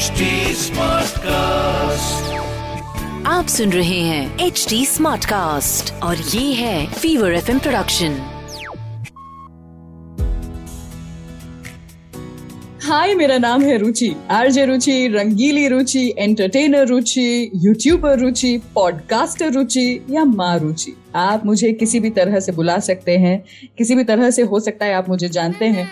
HD 0.00 0.26
Smartcast. 0.56 2.28
आप 3.26 3.46
सुन 3.48 3.72
रहे 3.72 3.98
हैं 4.00 4.38
एच 4.38 4.66
डी 4.70 4.86
स्मार्ट 4.86 5.24
कास्ट 5.24 5.92
और 6.02 6.16
ये 6.16 6.52
है 6.52 6.86
फीवर 6.92 7.32
एफ़ 7.32 7.50
प्रोडक्शन 7.58 8.16
हाय 12.82 13.14
मेरा 13.14 13.38
नाम 13.38 13.62
है 13.62 13.76
Ruchi. 13.78 14.16
RJ 14.30 14.64
Ruchi 14.66 15.08
Rangili 15.08 15.68
Ruchi 15.68 16.14
entertainer 16.18 16.86
Ruchi 16.86 17.50
YouTuber 17.54 18.18
Ruchi 18.18 18.56
podcaster 18.74 19.52
Ruchi 19.52 20.06
या 20.10 20.24
माँ 20.24 20.58
रुचि। 20.58 20.96
आप 21.14 21.46
मुझे 21.46 21.72
किसी 21.72 22.00
भी 22.00 22.10
तरह 22.10 22.40
से 22.40 22.52
बुला 22.52 22.78
सकते 22.78 23.18
हैं 23.18 23.44
किसी 23.78 23.94
भी 23.94 24.04
तरह 24.04 24.30
से 24.30 24.42
हो 24.42 24.60
सकता 24.60 24.86
है 24.86 24.94
आप 24.94 25.08
मुझे 25.08 25.28
जानते 25.28 25.64
हैं। 25.64 25.90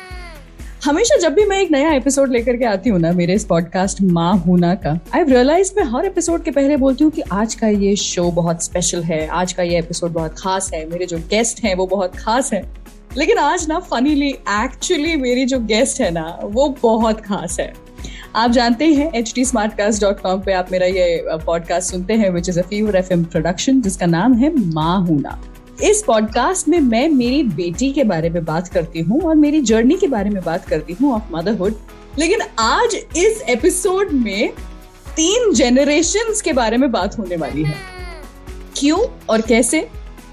हमेशा 0.85 1.17
जब 1.17 1.33
भी 1.35 1.45
मैं 1.45 1.59
एक 1.59 1.71
नया 1.71 1.93
एपिसोड 1.93 2.33
लेकर 2.33 2.57
के 2.57 2.65
आती 2.65 2.91
हूँ 2.91 2.99
ना, 3.01 3.11
मेरे 3.13 3.35
इस 3.35 3.45
पॉडकास्ट 3.45 4.00
माँ 4.03 4.36
हूना 4.39 4.75
का 4.75 4.91
आई 5.14 5.25
रियलाइज़ 5.25 5.73
मैं 5.77 5.85
हर 5.85 6.05
एपिसोड 6.05 6.45
के 6.45 6.50
पहले 6.50 6.77
बोलती 6.77 7.05
हूँ 7.05 7.11
कि 7.13 7.23
आज 7.32 7.55
का 7.55 7.69
ये 7.69 7.95
शो 7.96 8.31
बहुत 8.31 8.63
स्पेशल 8.64 9.03
है, 9.03 9.27
आज 9.27 9.53
का 9.53 9.63
ये 9.63 9.79
एपिसोड 9.79 10.13
बहुत 10.13 10.35
खास 10.39 10.71
है, 10.75 10.85
मेरे 10.91 11.07
जो 11.07 11.19
गेस्ट 11.31 11.64
हैं 11.64 11.75
वो 11.75 11.86
बहुत 11.86 12.17
खास 12.17 12.53
है। 12.53 12.63
लेकिन 13.17 13.39
आज 13.39 13.69
ना 13.69 13.79
फनीली 13.81 14.31
एक्चुअली 14.31 15.17
मेरी 15.17 15.45
जो 15.45 15.59
गेस्ट 15.59 16.00
है 16.00 16.11
ना, 16.11 16.39
वो 16.45 16.69
बहुत 16.83 17.21
खास 17.21 17.61
है। 17.61 17.72
आप 18.36 18.50
जानते 18.50 18.86
हैं 18.86 19.13
H 19.14 19.33
D 19.35 19.45
smart 19.45 19.72
cast 19.72 20.03
dot 20.03 20.21
com 20.21 20.41
पे 20.41 20.53
आप 20.53 20.72
मेरा 20.72 20.86
ये 20.86 21.22
पॉडकास्ट 21.47 21.91
सुनते 21.91 22.14
हैं 22.14 22.31
which 22.31 22.49
is 22.49 22.58
a 22.61 22.63
fever 22.63 22.97
F 22.97 23.13
M 23.13 23.25
production 23.25 23.81
जिसका 23.81 24.07
नाम 24.07 24.35
है 24.35 24.55
माँ 24.72 25.00
हूना 25.07 25.41
इस 25.82 26.03
पॉडकास्ट 26.07 26.68
में 26.68 26.81
मैं 26.81 27.09
मेरी 27.09 27.43
बेटी 27.43 27.93
के 27.93 28.05
बारे 28.05 28.31
में 28.31 28.45
बात 28.45 28.69
करती 28.69 29.00
हूँ 29.00 29.21
और 29.21 29.35
मेरी 29.35 29.61
जर्नी 29.61 29.96
के 29.96 30.07
बारे 30.07 30.31
में 30.31 30.43
बात 30.45 30.64
करती 30.64 30.93
हूँ 30.93 31.13
ऑफ़ 31.14 31.23
मदरहुड 31.32 31.75
लेकिन 32.19 32.39
आज 32.59 32.95
इस 33.17 33.42
एपिसोड 33.42 34.12
में 34.12 34.53
तीन 35.17 35.55
जेनरेशन 35.55 36.34
के 36.44 36.52
बारे 36.52 36.77
में 36.77 36.92
बात 36.92 37.19
होने 37.19 37.36
वाली 37.36 37.62
है। 37.62 37.75
क्यों 38.77 39.25
और 39.28 39.41
कैसे? 39.41 39.89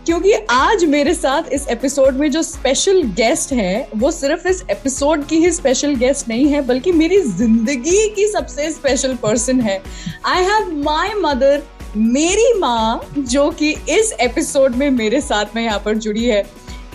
क्योंकि 0.05 0.33
आज 0.49 0.83
मेरे 0.85 1.13
साथ 1.13 1.43
इस 1.53 1.67
एपिसोड 1.67 2.15
में 2.15 2.31
जो 2.31 2.43
स्पेशल 2.43 3.01
गेस्ट 3.03 3.53
है, 3.53 3.89
वो 3.95 4.11
सिर्फ़ 4.11 4.47
इस 4.47 4.63
एपिसोड 4.71 5.25
की 5.25 5.35
ही 5.35 5.51
स्पेशल 5.51 5.95
गेस्ट 5.95 6.27
नहीं 6.27 6.47
है, 6.47 6.61
बल्कि 6.61 6.91
मेरी 6.91 7.21
ज़िंदगी 7.21 8.09
की 8.09 8.27
सबसे 8.27 8.71
स्पेशल 8.71 9.15
पर्सन 9.15 9.61
है। 9.61 9.83
आई 10.25 10.43
हैव 10.43 10.83
माई 10.83 11.09
मदर 11.17 11.63
मेरी 11.95 12.53
माँ, 12.59 13.01
जो 13.17 13.49
कि 13.51 13.69
इस 13.89 14.11
एपिसोड 14.21 14.75
में 14.75 14.89
मेरे 14.91 15.19
साथ 15.21 15.55
में 15.55 15.61
यहाँ 15.63 15.79
पर 15.85 15.97
जुड़ी 15.97 16.23
है, 16.25 16.43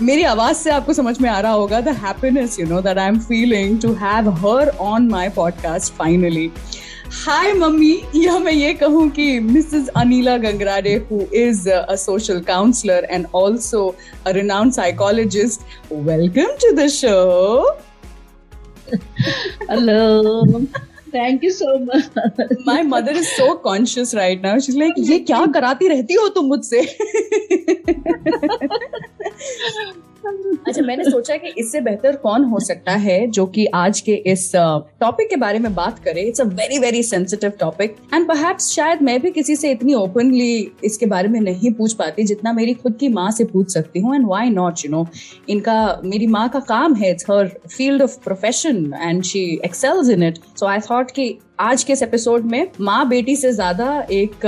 मेरी 0.03 0.23
आवाज़ 0.23 0.57
से 0.57 0.71
आपको 0.71 0.93
समझ 0.93 1.21
में 1.21 1.29
आ 1.31 1.39
रहा 1.41 1.53
होगा 1.53 1.81
the 1.81 1.89
happiness 1.99 2.59
you 2.61 2.67
know 2.67 2.81
that 2.81 2.99
I 2.99 3.09
am 3.09 3.19
feeling 3.21 3.81
to 3.81 3.93
have 3.93 4.29
her 4.45 4.69
on 4.81 5.09
my 5.09 5.29
podcast 5.29 5.93
finally 5.93 6.51
hi 7.25 7.53
mummy. 7.53 7.93
या 8.17 8.39
मैं 8.39 8.53
ये 8.53 8.73
कहूँ 8.75 9.09
कि 9.11 9.39
Mrs 9.41 9.89
Anila 9.97 10.37
Gangrade 10.39 10.95
who 11.11 11.21
is 11.37 11.69
a 11.71 11.95
social 11.97 12.41
counsellor 12.41 13.09
and 13.11 13.27
also 13.35 13.87
a 14.27 14.31
renowned 14.31 14.73
psychologist 14.73 15.93
welcome 15.93 16.57
to 16.63 16.73
the 16.77 16.89
show 16.91 17.77
hello 19.71 20.65
thank 21.15 21.45
you 21.45 21.51
so 21.53 21.79
much 21.85 22.57
my 22.67 22.83
mother 22.93 23.17
is 23.17 23.29
so 23.29 23.55
conscious 23.65 24.15
right 24.15 24.43
now 24.45 24.59
she 24.67 24.73
like 24.79 24.95
ये 25.11 25.19
क्या 25.31 25.45
कराती 25.55 25.89
रहती 25.89 26.15
हो 26.15 26.29
तुम 26.29 26.47
मुझसे? 26.47 26.81
अच्छा 30.25 30.83
मैंने 30.83 31.05
सोचा 31.05 31.37
कि 31.37 31.53
इससे 31.59 31.81
बेहतर 31.81 32.17
कौन 32.17 32.45
हो 32.45 32.59
सकता 32.61 32.93
है 33.05 33.27
जो 33.29 33.45
कि 33.47 33.65
आज 33.75 34.01
के 34.01 34.13
इस 34.33 34.51
टॉपिक 34.55 35.29
के 35.31 35.37
बारे 35.37 35.59
में 35.59 35.75
बात 35.75 35.99
करे। 35.99 36.21
It's 36.21 36.41
a 36.41 36.45
very 36.45 36.79
very 36.79 37.03
sensitive 37.03 37.53
topic 37.61 37.97
and 38.15 38.27
perhaps 38.29 38.71
शायद 38.71 39.03
मैं 39.03 39.19
भी 39.21 39.31
किसी 39.31 39.57
से 39.57 39.71
इतनी 39.71 39.95
ओपनली 39.95 40.71
इसके 40.85 41.07
बारे 41.07 41.29
में 41.29 41.41
नहीं 41.41 41.73
पूछ 41.75 41.93
पाती 41.93 42.25
जितना 42.25 42.53
मेरी 42.53 42.75
खुद 42.75 42.97
की 43.01 43.09
माँ 43.09 43.31
से 43.31 43.45
पूछ 43.45 43.73
सकती 43.73 44.01
हूँ। 44.01 44.15
And 44.15 44.27
why 44.29 44.51
not 44.51 44.85
you 44.85 44.91
know 44.91 45.07
इनका, 45.49 46.01
मेरी 46.05 46.27
माँ 46.27 46.49
का 46.49 46.61
काम 46.69 46.95
है 46.95 47.11
it's 47.11 47.31
her 47.31 47.49
field 47.69 48.03
of 48.03 48.19
profession 48.25 48.93
and 49.03 49.23
she 49.25 49.45
excels 49.65 50.11
in 50.11 50.23
it 50.23 50.39
so 50.61 50.67
I 50.67 50.81
thought 50.91 51.11
कि 51.11 51.29
आज 51.61 51.83
के 51.85 51.93
इस 51.93 52.03
एपिसोड 52.03 52.45
में 52.51 52.71
माँ 52.81 53.09
बेटी 53.09 53.35
से 53.37 53.51
ज़्यादा 53.53 53.87
एक 54.11 54.41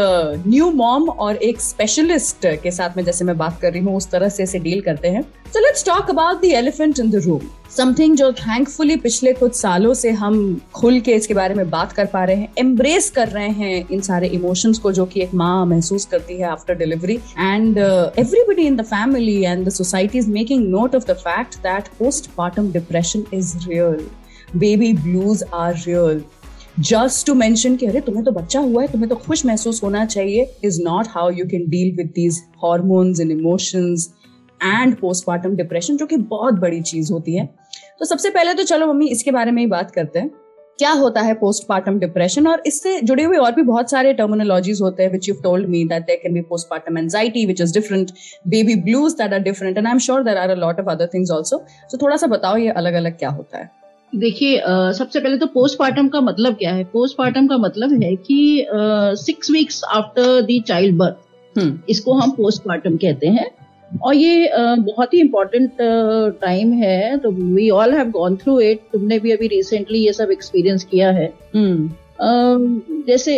न्यू 0.47 0.71
मॉम 0.71 1.09
और 1.09 1.37
एक 1.39 1.61
स्पेशलिस्ट 1.61 2.47
के 2.63 2.71
साथ 2.71 2.97
में 2.97 3.03
जैसे 3.05 3.25
मैं 3.25 3.37
बात 3.39 3.61
कर 3.61 3.73
रही 3.73 3.83
हूँ, 3.83 3.97
उस 3.97 4.11
तरह 4.11 4.29
से 4.29 4.43
इसे 4.43 4.59
डील 4.59 4.81
करते 4.81 5.09
हैं। 5.09 5.23
So 5.23 5.61
let's 5.61 5.85
talk 5.87 6.11
about 6.11 6.41
the 6.43 6.53
elephant 6.55 6.99
in 6.99 7.11
the 7.11 7.23
room 7.25 7.41
something 7.77 8.17
जो 8.17 8.31
थैंकफुली 8.33 8.97
पिछले 8.97 9.33
कुछ 9.33 9.55
सालों 9.55 9.93
से 9.95 10.11
हम 10.23 10.41
खुल 10.75 11.01
के 11.01 11.15
इसके 11.15 11.35
बारे 11.35 11.55
में 11.55 11.71
बात 11.71 11.93
कर 11.93 12.07
पा 12.07 12.25
रहे 12.25 12.37
हैं 12.37 12.49
एम्ब्रेस 12.59 13.11
कर 13.11 13.29
रहे 13.29 13.49
हैं 13.51 13.87
इन 13.89 14.01
सारे 14.01 14.29
इमोशंस 14.31 14.79
को, 14.79 14.93
जो 14.93 15.07
कि 15.07 15.23
एक 15.23 15.35
माँ 15.35 15.65
महसूस 15.67 16.07
करती 16.07 16.39
है 16.39 16.49
after 16.51 16.75
delivery 16.75 17.19
and 17.39 17.79
everybody 17.79 18.67
in 18.67 18.77
the 18.77 18.85
family 18.87 19.41
and 19.45 19.67
the 19.67 19.73
society 19.73 20.19
is 20.19 20.31
making 20.31 20.69
note 20.71 20.95
of 20.97 21.07
the 21.07 21.17
fact 21.21 21.59
that 21.63 21.97
post 21.99 22.31
partum 22.37 22.73
depression 22.73 23.25
is 23.35 23.57
real 23.69 24.07
baby 24.57 24.93
blues 24.95 25.43
are 25.55 25.75
real 25.77 26.23
just 26.77 27.27
to 27.27 27.35
mention 27.35 27.77
कि 27.77 27.87
अरे 27.87 28.01
तुम्हें 28.01 28.25
तो 28.25 28.31
बच्चा 28.33 28.61
हुआ 28.61 28.83
है, 28.83 28.89
तुम्हें 28.89 29.09
तो 29.09 29.17
खुश 29.17 29.45
महसूस 29.47 29.83
होना 29.83 30.05
चाहिए 30.07 30.51
is 30.65 30.83
not 30.83 31.07
how 31.11 31.31
you 31.31 31.45
can 31.47 31.69
deal 31.71 31.95
with 31.97 32.13
these 32.15 32.41
hormones 32.63 33.21
and 33.21 33.31
emotions 33.31 34.13
and 34.61 34.95
postpartum 34.97 35.57
depression 35.57 35.97
जो 35.97 36.07
कि 36.07 36.17
बहुत 36.17 36.55
बड़ी 36.61 36.81
चीज़ 36.83 37.13
होती 37.13 37.37
है। 37.37 37.47
तो 37.99 38.05
सबसे 38.05 38.31
पहले 38.31 38.55
तो 38.55 38.63
चलो 38.65 38.87
मम्मी, 38.87 39.09
इसके 39.09 39.31
बारे 39.31 39.51
में 39.51 39.63
ही 39.63 39.67
बात 39.69 39.91
करते 39.91 40.19
हैं। 40.19 40.31
क्या 40.79 40.91
होता 40.93 41.21
है 41.21 41.35
पोस्टमार्टम 41.35 41.99
डिप्रेशन 41.99 42.47
और 42.47 42.63
इससे 42.67 43.01
जुड़े 43.01 43.25
हुए 43.25 43.37
और 43.37 43.53
भी 43.53 43.63
बहुत 43.63 43.91
सारे 43.91 44.13
टर्मिनोलॉजीज 44.15 44.81
होते 44.83 45.03
हैं 45.03 45.11
which 45.13 45.29
you 45.29 45.35
told 45.43 45.69
me 45.69 45.85
that 45.85 46.07
there 46.07 46.19
can 46.23 46.35
be 46.35 46.41
postpartum 46.49 46.99
anxiety 46.99 47.45
which 47.47 47.61
is 47.61 47.75
different 47.75 48.11
baby 48.49 48.75
blues 48.83 49.13
that 49.13 49.33
are 49.33 49.43
different 49.43 49.79
and 49.79 49.87
I 49.87 49.93
am 49.93 49.99
sure 49.99 50.25
there 50.25 50.39
are 50.39 50.51
a 50.51 50.55
lot 50.57 50.81
of 50.81 50.91
other 50.91 51.11
things 51.15 51.31
also 51.31 51.65
so 51.91 51.99
थोड़ा 52.03 52.17
सा 52.17 52.27
बताओ 52.29 52.57
ये 52.57 52.69
अलग 52.73 52.95
अलग 52.95 53.19
क्या 53.19 53.31
होता 53.31 53.59
है। 53.59 53.71
देखिए 54.13 54.61
सबसे 54.95 55.21
पहले 55.21 55.37
तो 55.39 55.47
पोस्टमार्टम 55.47 56.09
का 56.09 56.21
मतलब 56.21 56.55
क्या 56.55 56.73
है? 56.75 56.85
पोस्टमार्टम 56.85 57.47
का 57.47 57.57
मतलब 57.59 58.03
है 58.03 58.15
कि 58.17 58.67
six 59.19 59.51
weeks 59.51 59.83
after 59.95 60.41
the 60.43 60.63
child 60.67 60.97
birth 60.97 61.89
इसको 61.91 62.13
हम 62.15 62.31
पोस्टमार्टम 62.31 62.97
कहते 62.97 63.27
हैं। 63.29 63.51
और 63.91 64.15
ये 64.15 64.51
बहुत 64.57 65.15
ही 65.15 65.21
इम्पोर्टेंट 65.21 65.71
टाइम 66.41 66.73
है 66.75 67.17
तो 67.19 67.31
we 67.31 67.69
all 67.71 67.95
have 67.95 68.11
gone 68.11 68.37
through 68.37 68.59
it 68.61 68.81
तुमने 68.93 69.19
भी 69.19 69.33
अभी 69.33 69.47
रिसेंटली 69.47 69.99
ये 69.99 70.13
सब 70.13 70.31
एक्सपीरियंस 70.31 70.85
किया 70.85 71.11
है। 71.11 71.33
हम्म। 71.55 73.03
जैसे 73.07 73.35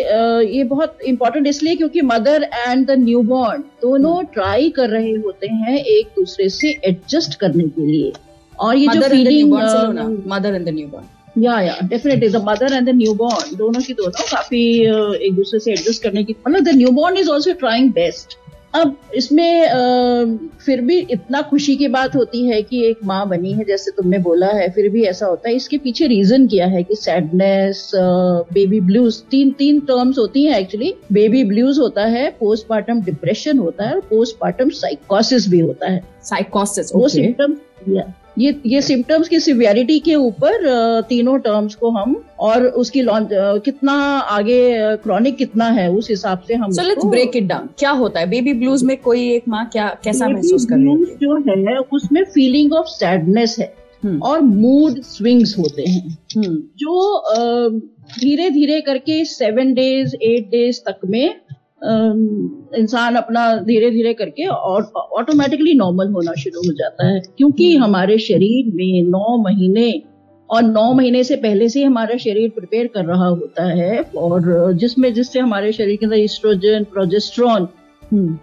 ये 0.47 0.65
बहुत 0.65 0.99
इम्पोर्टेंट 1.07 1.47
इसलिए 1.47 1.77
क्योंकि 1.77 2.01
mother 2.03 2.49
and 2.59 2.87
the 2.87 2.99
new 2.99 3.23
born 3.25 3.63
दोनों 3.83 4.23
ट्राई 4.35 4.71
कर 4.71 4.91
रहे 4.91 5.13
होते 5.17 5.47
हैं 5.49 5.79
एक 5.79 6.07
दूसरे 6.17 6.49
से 6.51 6.77
एडजस्ट 6.85 7.39
करने 7.41 7.65
के 7.65 7.87
लिए। 7.87 8.13
और 8.61 8.77
ये 8.77 8.87
जो 8.89 9.09
feeling 9.09 9.53
mother 10.29 10.55
and 10.55 10.65
the 10.67 10.75
newborn 10.89 11.43
या 11.43 11.61
या 11.61 11.77
definitely 11.83 12.29
the 12.29 12.43
mother 12.45 12.73
and 12.73 12.87
the 12.89 12.95
newborn 13.15 13.57
दोनों 13.57 13.81
की 13.83 13.95
दोनों 13.95 14.25
काफ़ी 14.31 14.65
एक 15.27 15.35
दूसरे 15.35 15.61
से 15.61 15.73
एडजस्ट 15.73 16.03
करने 16.03 16.25
की। 16.25 16.35
मतलब 16.47 16.65
the 16.65 16.77
newborn 16.93 17.17
is 17.17 17.31
also 17.31 17.53
trying 17.61 17.93
best 17.93 18.37
अब 18.75 18.97
इसमें 19.15 19.69
आ, 19.69 20.25
फिर 20.65 20.81
भी 20.81 20.99
इतना 21.11 21.41
खुशी 21.43 21.75
की 21.77 21.89
बात 21.89 22.15
होती 22.17 22.45
है 22.47 22.61
कि 22.63 22.83
एक 22.87 23.05
माँ 23.05 23.29
बनी 23.29 23.53
है 23.53 23.65
जैसे 23.65 23.91
तुमने 23.97 24.19
बोला 24.19 24.47
है 24.47 24.69
फिर 24.71 24.89
भी 24.91 25.03
ऐसा 25.05 25.27
होता 25.27 25.49
है। 25.49 25.55
इसके 25.57 25.79
पीछे 25.79 26.07
रीजन 26.07 26.47
क्या 26.47 26.67
है 26.67 26.83
कि 26.83 26.95
सैडनेस 26.95 27.91
बेबी 27.95 28.81
ब्लूज 28.81 29.21
तीन 29.31 29.51
तीन 29.59 29.79
टर्म्स 29.91 30.19
होती 30.19 30.45
हैं 30.45 30.59
एक्चुअली 30.61 30.93
बेबी 31.13 31.45
ब्लूज 31.45 31.79
होता 31.79 32.07
है 32.07 32.29
पोस्टमार्टम 32.41 33.03
डिप्रेशन 33.03 33.59
होता 33.59 33.89
है 33.89 33.95
और 33.95 34.01
पोस्टमार्टम 34.11 34.69
साइकोसिस 34.81 35.49
भी 35.49 35.61
होता 35.61 35.91
है। 35.91 36.03
साइकोसिस 36.25 36.95
वो 36.95 37.09
सिम्टम 37.09 37.57
ये 38.39 38.61
ये 38.67 38.81
सिम्टम्स 38.83 39.29
की 39.29 39.39
सिवियरिटी 39.41 39.99
के 40.01 40.15
ऊपर 40.17 41.03
तीनों 41.09 41.39
टर्म्स 41.39 41.75
को 41.75 41.91
हम 41.91 42.17
और 42.41 42.67
उसकी 42.77 43.03
लॉन्च 43.03 43.29
कितना 43.65 43.93
आगे 44.31 44.61
क्रॉनिक 45.03 45.37
कितना 45.37 45.69
है 45.71 45.89
उस 45.91 46.11
हिसाब 46.11 46.43
से 46.49 46.55
हम 46.55 46.73
so 46.73 46.83
let's 46.83 47.05
break 47.07 47.37
it 47.37 47.47
down 47.47 47.69
क्या 47.79 47.91
होता 47.93 48.21
है 48.21 48.29
बेबी 48.31 48.53
ब्लूज 48.55 48.85
में 48.85 48.97
कोई 48.97 49.29
एक 49.31 49.49
माँ 49.49 49.65
क्या 49.73 49.89
कैसा 50.05 50.29
महसूस 50.29 50.67
कर 50.67 50.77
रही 50.77 51.11
है 51.11 51.17
जो 51.17 51.39
है 51.69 51.79
उसमें 51.93 52.23
फीलिंग 52.25 52.73
ऑफ़ 52.73 52.87
सैडनेस 52.89 53.57
है 53.61 53.73
हम्म। 54.03 54.23
और 54.23 54.41
मूड 54.41 55.01
स्विंग्स 55.03 55.57
होते 55.59 55.83
हैं 55.83 56.17
हम्म। 56.37 56.57
जो 56.79 57.81
धीरे 58.15 58.49
धीरे 58.51 58.81
करके 58.81 59.25
सेवन 59.25 59.73
डेज़ 59.75 60.15
एट 60.17 60.51
डेज़ 60.51 60.81
तक 60.81 61.07
में 61.11 61.41
इंसान 61.83 63.15
अपना 63.17 63.55
धीरे 63.63 63.91
धीरे 63.91 64.13
करके 64.15 64.47
और 64.47 64.91
ऑटोमेटिकली 65.19 65.75
नॉर्मल 65.75 66.09
होना 66.09 66.33
शुरू 66.35 66.61
हो 66.61 66.73
जाता 66.73 67.07
है 67.07 67.21
क्योंकि 67.29 67.75
हम्म। 67.75 67.85
हमारे 67.85 68.19
शरीर 68.21 68.73
में 68.75 69.11
नौ 69.11 69.37
महीने 69.43 69.93
और 70.51 70.63
नौ 70.63 70.93
महीने 70.93 71.23
से 71.25 71.37
पहले 71.37 71.69
से 71.69 71.83
हमारा 71.85 72.17
शरीर 72.17 72.51
प्रिपेयर 72.51 72.87
कर 72.87 73.05
रहा 73.05 73.27
होता 73.27 73.65
है 73.73 74.01
और 74.17 74.73
जिसमें 74.73 75.13
जिससे 75.15 75.41
हमारे 75.41 75.73
शरीर 75.73 75.97
के 75.97 76.07
अंदर 76.07 76.17
इस्ट्रोजन 76.19 76.85
प्रोजेस्ट्रॉन 76.93 77.69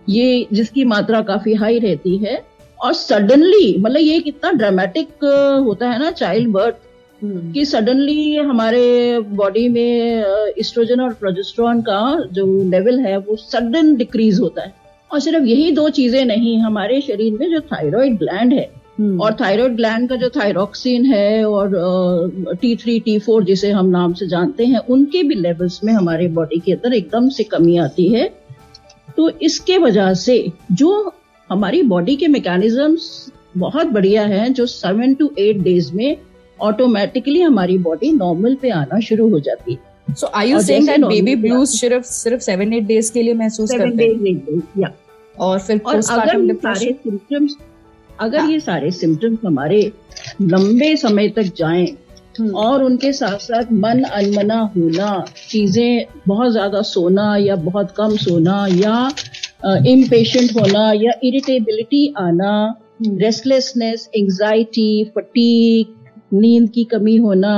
ये 0.09 0.47
जिसकी 0.53 0.85
मात्रा 0.85 1.21
काफ़ी 1.23 1.53
हाई 1.53 1.79
रहती 1.79 2.17
है 2.17 2.41
और 2.79 2.93
सडनली 2.93 3.75
मतलब 3.79 3.99
ये 3.99 4.19
कितना 4.19 4.51
ड्रामेटिक 4.51 5.23
होता 5.65 5.89
है 5.89 5.99
ना 5.99 6.11
चाइल्ड 6.13 6.51
बर्थ 6.51 6.75
हम्म। 6.75 6.90
कि 7.23 7.65
सडनली 7.65 8.35
हमारे 8.35 9.19
बॉडी 9.31 9.67
में 9.69 10.53
इस्ट्रोजन 10.57 11.01
और 11.01 11.13
प्रोजेस्ट्रॉन 11.13 11.81
का 11.81 12.01
जो 12.33 12.45
लेवल 12.69 12.99
है 12.99 13.17
वो 13.17 13.35
सडन 13.35 13.95
डिक्रीज 13.95 14.39
होता 14.39 14.61
है। 14.61 14.73
और 15.11 15.19
सिर्फ़ 15.19 15.45
यही 15.45 15.71
दो 15.71 15.89
चीज़ें 15.89 16.23
नहीं 16.25 16.57
हमारे 16.59 16.99
शरीर 17.01 17.37
में 17.39 17.49
जो 17.51 17.59
थायराइड 17.61 18.17
ग्लैंड 18.17 18.53
है 18.53 18.69
हम्म। 18.99 19.21
और 19.21 19.33
थायराइड 19.41 19.75
ग्लैंड 19.75 20.07
का 20.09 20.15
जो 20.15 20.29
थायरोक्सिन 20.29 21.05
है 21.05 21.43
और 21.45 22.55
टी 22.61 22.75
थ्री 22.75 22.99
टी 22.99 23.17
फोर 23.19 23.43
जिसे 23.43 23.71
हम 23.71 23.89
नाम 23.89 24.13
से 24.13 24.27
जानते 24.27 24.65
हैं 24.65 24.79
उनके 24.89 25.23
भी 25.23 25.35
लेवल्स 25.35 25.79
में 25.83 25.93
हमारे 25.93 26.27
बॉडी 26.29 26.59
के 26.59 26.71
अंदर 26.71 26.93
एकदम 26.93 27.29
से 27.29 27.43
कमी 27.43 27.77
आती 27.77 28.07
है। 28.07 28.29
तो 29.17 29.29
इसके 29.41 29.77
वजह 29.77 30.13
से 30.15 30.45
जो 30.71 31.13
हमारी 31.49 31.81
बॉडी 31.83 32.15
के 32.15 32.27
मैकेनिज्म्स 32.27 33.31
बहुत 33.57 33.87
बढ़िया 33.87 34.25
हैं 34.25 34.51
जो 34.53 34.65
सेवन 34.65 35.13
टू 35.13 35.31
एट 35.39 35.57
डेज़ 35.61 35.93
में 35.93 36.17
ऑटोमेटिकली 36.61 37.41
हमारी 37.41 37.77
बॉडी 37.87 38.11
नॉर्मल 38.11 38.55
पे 38.61 38.69
आना 38.71 38.99
शुरू 38.99 39.29
हो 39.29 39.39
जाती 39.39 39.73
है। 39.73 40.13
So 40.15 40.31
I 40.35 40.51
you 40.51 40.61
saying 40.61 40.87
that 40.87 41.05
baby 41.05 41.35
blues 41.37 41.67
सिर्फ़ 41.69 42.05
सिर्फ़ 42.05 42.41
7 42.43 42.73
8 42.73 42.87
डेज़ 42.87 43.11
के 43.13 43.21
लिए 43.23 43.33
महसूस 43.33 43.71
करते 43.71 44.05
हैं? 44.05 44.61
या 44.79 44.91
और 45.35 45.59
फिर 45.59 45.81
और 45.85 45.95
अगर 45.95 46.53
सारे 46.55 46.91
सिम्टम्स 47.03 47.55
अगर 48.19 48.39
हाँ. 48.39 48.49
ये 48.51 48.59
सारे 48.59 48.91
सिम्टम्स 48.91 49.39
हमारे 49.45 49.81
लंबे 50.41 50.95
समय 50.97 51.29
तक 51.29 51.53
जाएँ 51.57 51.85
हम्म। 52.39 52.55
और 52.55 52.83
उनके 52.83 53.11
साथ 53.13 53.37
साथ 53.39 53.71
मन 53.75 54.03
अनमना 54.03 54.59
होना 54.75 55.09
चीज़ें 55.49 56.05
बहुत 56.27 56.51
ज़्यादा 56.51 56.81
सोना 56.89 57.35
या 57.37 57.55
बहुत 57.63 57.91
कम 57.97 58.15
सोना 58.17 58.65
या 58.69 58.97
इम्पेशेंट 59.87 60.51
होना 60.51 60.91
या 60.95 61.11
इरिटेबिलिटी 61.23 62.13
आना 62.17 62.53
रेस्टलेसनेस 63.03 64.09
एंजाइटी 64.15 65.03
फटीक 65.15 65.95
नींद 66.31 66.69
की 66.69 66.83
कमी 66.85 67.15
होना 67.17 67.53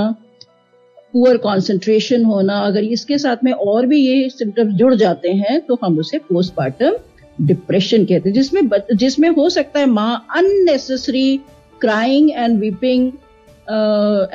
पुअर 1.13 1.37
कॉन्सेंट्रेशन 1.37 2.23
होना, 2.25 2.59
अगर 2.59 2.83
इसके 2.83 3.17
साथ 3.17 3.43
में 3.43 3.51
और 3.51 3.85
भी 3.85 3.99
ये 3.99 4.29
सिम्टम्स 4.29 4.73
जुड़ 4.75 4.93
जाते 4.95 5.31
हैं 5.31 5.59
तो 5.61 5.77
हम 5.83 5.97
उसे 5.99 6.17
पोस्टमार्टम 6.19 6.95
डिप्रेशन 7.37 8.05
कहते 8.05 8.29
हैं, 8.29 8.33
जिसमें 8.33 8.69
जिसमें 8.93 9.29
हो 9.29 9.49
सकता 9.49 9.79
है 9.79 9.85
माँ 9.85 10.25
unnecessary 10.37 11.37
crying 11.81 12.29
and 12.31 12.59
weeping 12.59 13.11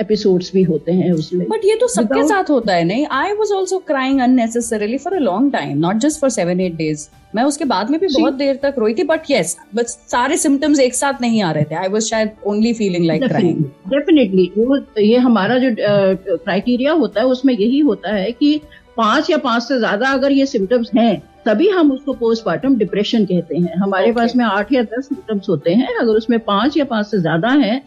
episodes 0.00 0.50
भी 0.54 0.62
होते 0.62 0.92
हैं 0.92 1.12
उसमें। 1.12 1.46
बट 1.48 1.64
ये 1.64 1.76
तो 1.76 1.88
सबके 1.88 2.26
साथ 2.28 2.50
होता 2.50 2.74
है 2.74 2.84
नहीं? 2.84 3.06
I 3.12 3.32
was 3.32 3.52
also 3.54 3.78
crying 3.86 4.20
unnecessarily 4.20 4.98
for 4.98 5.14
a 5.14 5.18
long 5.20 5.52
time 5.52 5.78
not 5.78 5.96
just 5.96 6.20
for 6.20 6.30
seven 6.30 6.60
eight 6.60 6.74
days 6.76 7.08
मैं 7.34 7.42
उसके 7.44 7.64
बाद 7.66 7.90
में 7.90 7.98
भी 8.00 8.06
बहुत 8.08 8.34
देर 8.34 8.58
तक 8.62 8.74
रोई 8.78 8.94
थी 8.94 9.04
बट 9.04 9.30
यस 9.30 9.56
बट 9.74 9.86
सारे 9.86 10.36
सिम्टम्स 10.38 10.80
एक 10.80 10.94
साथ 10.94 11.20
नहीं 11.20 11.42
आ 11.42 11.50
रहे 11.52 11.64
थे। 11.64 11.74
आई 11.74 11.88
वॉज़ 11.88 12.04
शायद 12.04 12.30
only 12.46 12.72
feeling 12.74 13.06
like 13.06 13.24
crying 13.24 13.62
definitely 13.88 14.50
वो 14.56 14.76
ये 14.98 15.16
हमारा 15.18 15.58
जो 15.58 15.74
क्राइटेरिया 15.78 16.92
uh, 16.92 17.00
होता 17.00 17.20
है 17.20 17.26
उसमें 17.26 17.54
यही 17.54 17.78
होता 17.80 18.14
है 18.14 18.30
कि 18.32 18.60
पाँच 18.96 19.30
या 19.30 19.36
पाँच 19.38 19.62
से 19.62 19.78
ज़्यादा 19.78 20.08
अगर 20.10 20.32
ये 20.32 20.46
सिम्टम्स 20.46 20.90
हैं 20.96 21.22
तभी 21.44 21.68
हम 21.68 21.92
उसको 21.92 22.12
पोस्टमार्टम 22.14 22.76
डिप्रेशन 22.76 23.24
कहते 23.24 23.56
हैं। 23.56 23.74
हमारे 23.76 24.06
okay. 24.06 24.16
पास 24.16 24.34
में 24.36 24.44
आठ 24.44 24.72
या 24.72 24.82
दस 24.84 25.08
सिम्टम्स 25.08 25.48
होते 25.48 25.72
हैं। 25.72 25.96
अगर 25.96 26.12
उसमें 26.12 26.38
पाँच 26.40 26.76
या 26.76 26.84
पाँच 26.84 27.06
से 27.06 27.20
ज़्यादा 27.20 27.48
है 27.60 27.80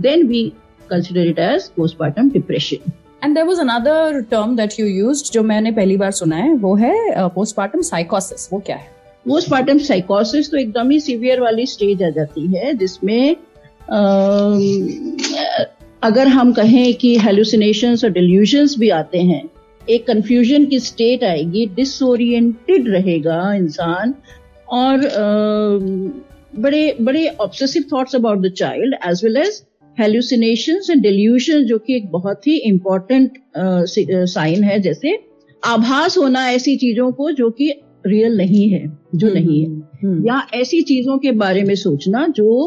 then 0.00 0.26
we 0.28 0.42
consider 0.90 1.26
it 1.26 1.38
as 1.38 1.68
postpartum 1.76 2.30
depression 2.30 2.92
and 3.24 3.34
there 3.34 3.44
was 3.44 3.60
another 3.60 4.20
term 4.30 4.56
that 4.56 4.80
you 4.80 4.86
use 4.86 5.30
जो 5.32 5.42
मैंने 5.42 5.72
पहली 5.72 5.96
बार 5.96 6.10
सुना 6.12 6.36
है 6.36 6.54
वो 6.54 6.74
है 6.74 6.94
पोस्टमार्टम 7.28 7.78
uh, 7.78 7.84
साइकोसिस 7.84 8.48
वो 8.52 8.58
क्या 8.66 8.76
है? 8.76 8.94
पोस्टमार्टम 9.26 9.78
साइकोसिस 9.78 10.50
तो 10.50 10.56
एकदम 10.56 10.90
ही 10.90 11.00
सीवियर 11.00 11.40
वाली 11.40 11.66
स्टेज 11.66 12.02
आ 12.02 12.10
जाती 12.10 12.46
है 12.46 12.72
जिसमें 12.74 13.36
अगर 16.02 16.28
हम 16.28 16.52
कहें 16.52 16.94
कि 16.94 17.16
हेलुसिनेशन 17.18 17.96
और 18.04 18.10
डिल्यूजन्स 18.10 18.78
भी 18.78 18.88
आते 18.90 19.18
हैं 19.22 19.42
एक 19.90 20.06
कंफ्यूजन 20.06 20.64
की 20.66 20.78
स्टेट 20.80 21.24
आएगी 21.24 21.66
डिसोरिएंटेड 21.66 22.88
रहेगा 22.88 23.52
इंसान 23.54 24.14
और 24.72 25.00
बड़े 26.58 26.96
बड़े 27.00 27.26
obsessive 27.40 27.84
thoughts 27.92 28.14
about 28.14 28.38
the 28.38 28.52
child 28.52 28.94
as 29.06 29.20
well 29.24 29.36
as 29.36 29.62
hallucination 30.00 30.80
and 30.90 31.02
delusion 31.02 31.64
जो 31.64 31.78
कि 31.78 31.96
एक 31.96 32.10
बहुत 32.10 32.46
ही 32.46 32.56
इंपॉर्टेंट 32.64 33.38
साइन 34.28 34.64
है 34.64 34.80
जैसे 34.80 35.18
आभास 35.62 36.16
होना 36.18 36.48
ऐसी 36.50 36.76
चीज़ों 36.76 37.10
को 37.12 37.30
जो 37.32 37.50
कि 37.50 37.72
रियल 38.06 38.36
नहीं 38.36 38.68
है 38.70 38.86
जो 39.14 39.26
हम्म, 39.26 39.38
नहीं 39.38 39.60
है 39.60 39.66
हम्म, 39.66 39.82
हम्म। 40.02 40.26
या 40.26 40.46
ऐसी 40.54 40.82
चीज़ों 40.82 41.18
के 41.18 41.32
बारे 41.34 41.62
में 41.62 41.74
सोचना 41.74 42.26
जो 42.36 42.66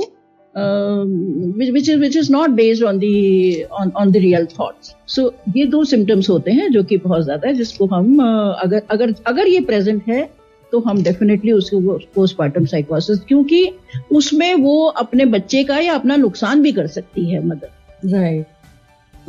which 0.53 1.89
is 1.89 1.99
which 1.99 2.17
is 2.17 2.31
not 2.31 2.49
based 2.49 2.83
on 2.83 2.99
the 2.99 3.63
on 3.63 4.11
the 4.11 4.17
real 4.17 4.45
thoughts 4.59 4.95
so 5.07 5.31
ये 5.57 5.65
दो 5.65 5.83
सिम्टम्स 5.83 6.29
होते 6.29 6.51
हैं 6.51 6.71
जो 6.71 6.83
कि 6.83 6.97
बहुत 6.97 7.23
ज़्यादा 7.23 7.47
है 7.47 7.53
जिसको 7.53 7.85
हम 7.85 8.15
uh, 8.15 8.63
अगर 8.63 8.81
अगर 8.91 9.13
अगर 9.27 9.47
ये 9.47 9.59
प्रेजेंट 9.61 10.03
है 10.07 10.21
तो 10.71 10.79
हम 10.79 11.03
डेफिनेटली 11.03 11.51
उसको 11.51 11.99
पोस्टमार्टम 12.15 12.65
साइकोसिस 12.65 13.19
क्योंकि 13.19 13.71
उसमें 14.11 14.55
वो 14.55 14.85
अपने 14.85 15.25
बच्चे 15.25 15.63
का 15.63 15.77
या 15.77 15.93
अपना 15.93 16.15
नुकसान 16.15 16.61
भी 16.61 16.71
कर 16.71 16.87
सकती 16.87 17.29
है 17.29 17.45
मदर। 17.45 17.69
राइट 18.05 18.45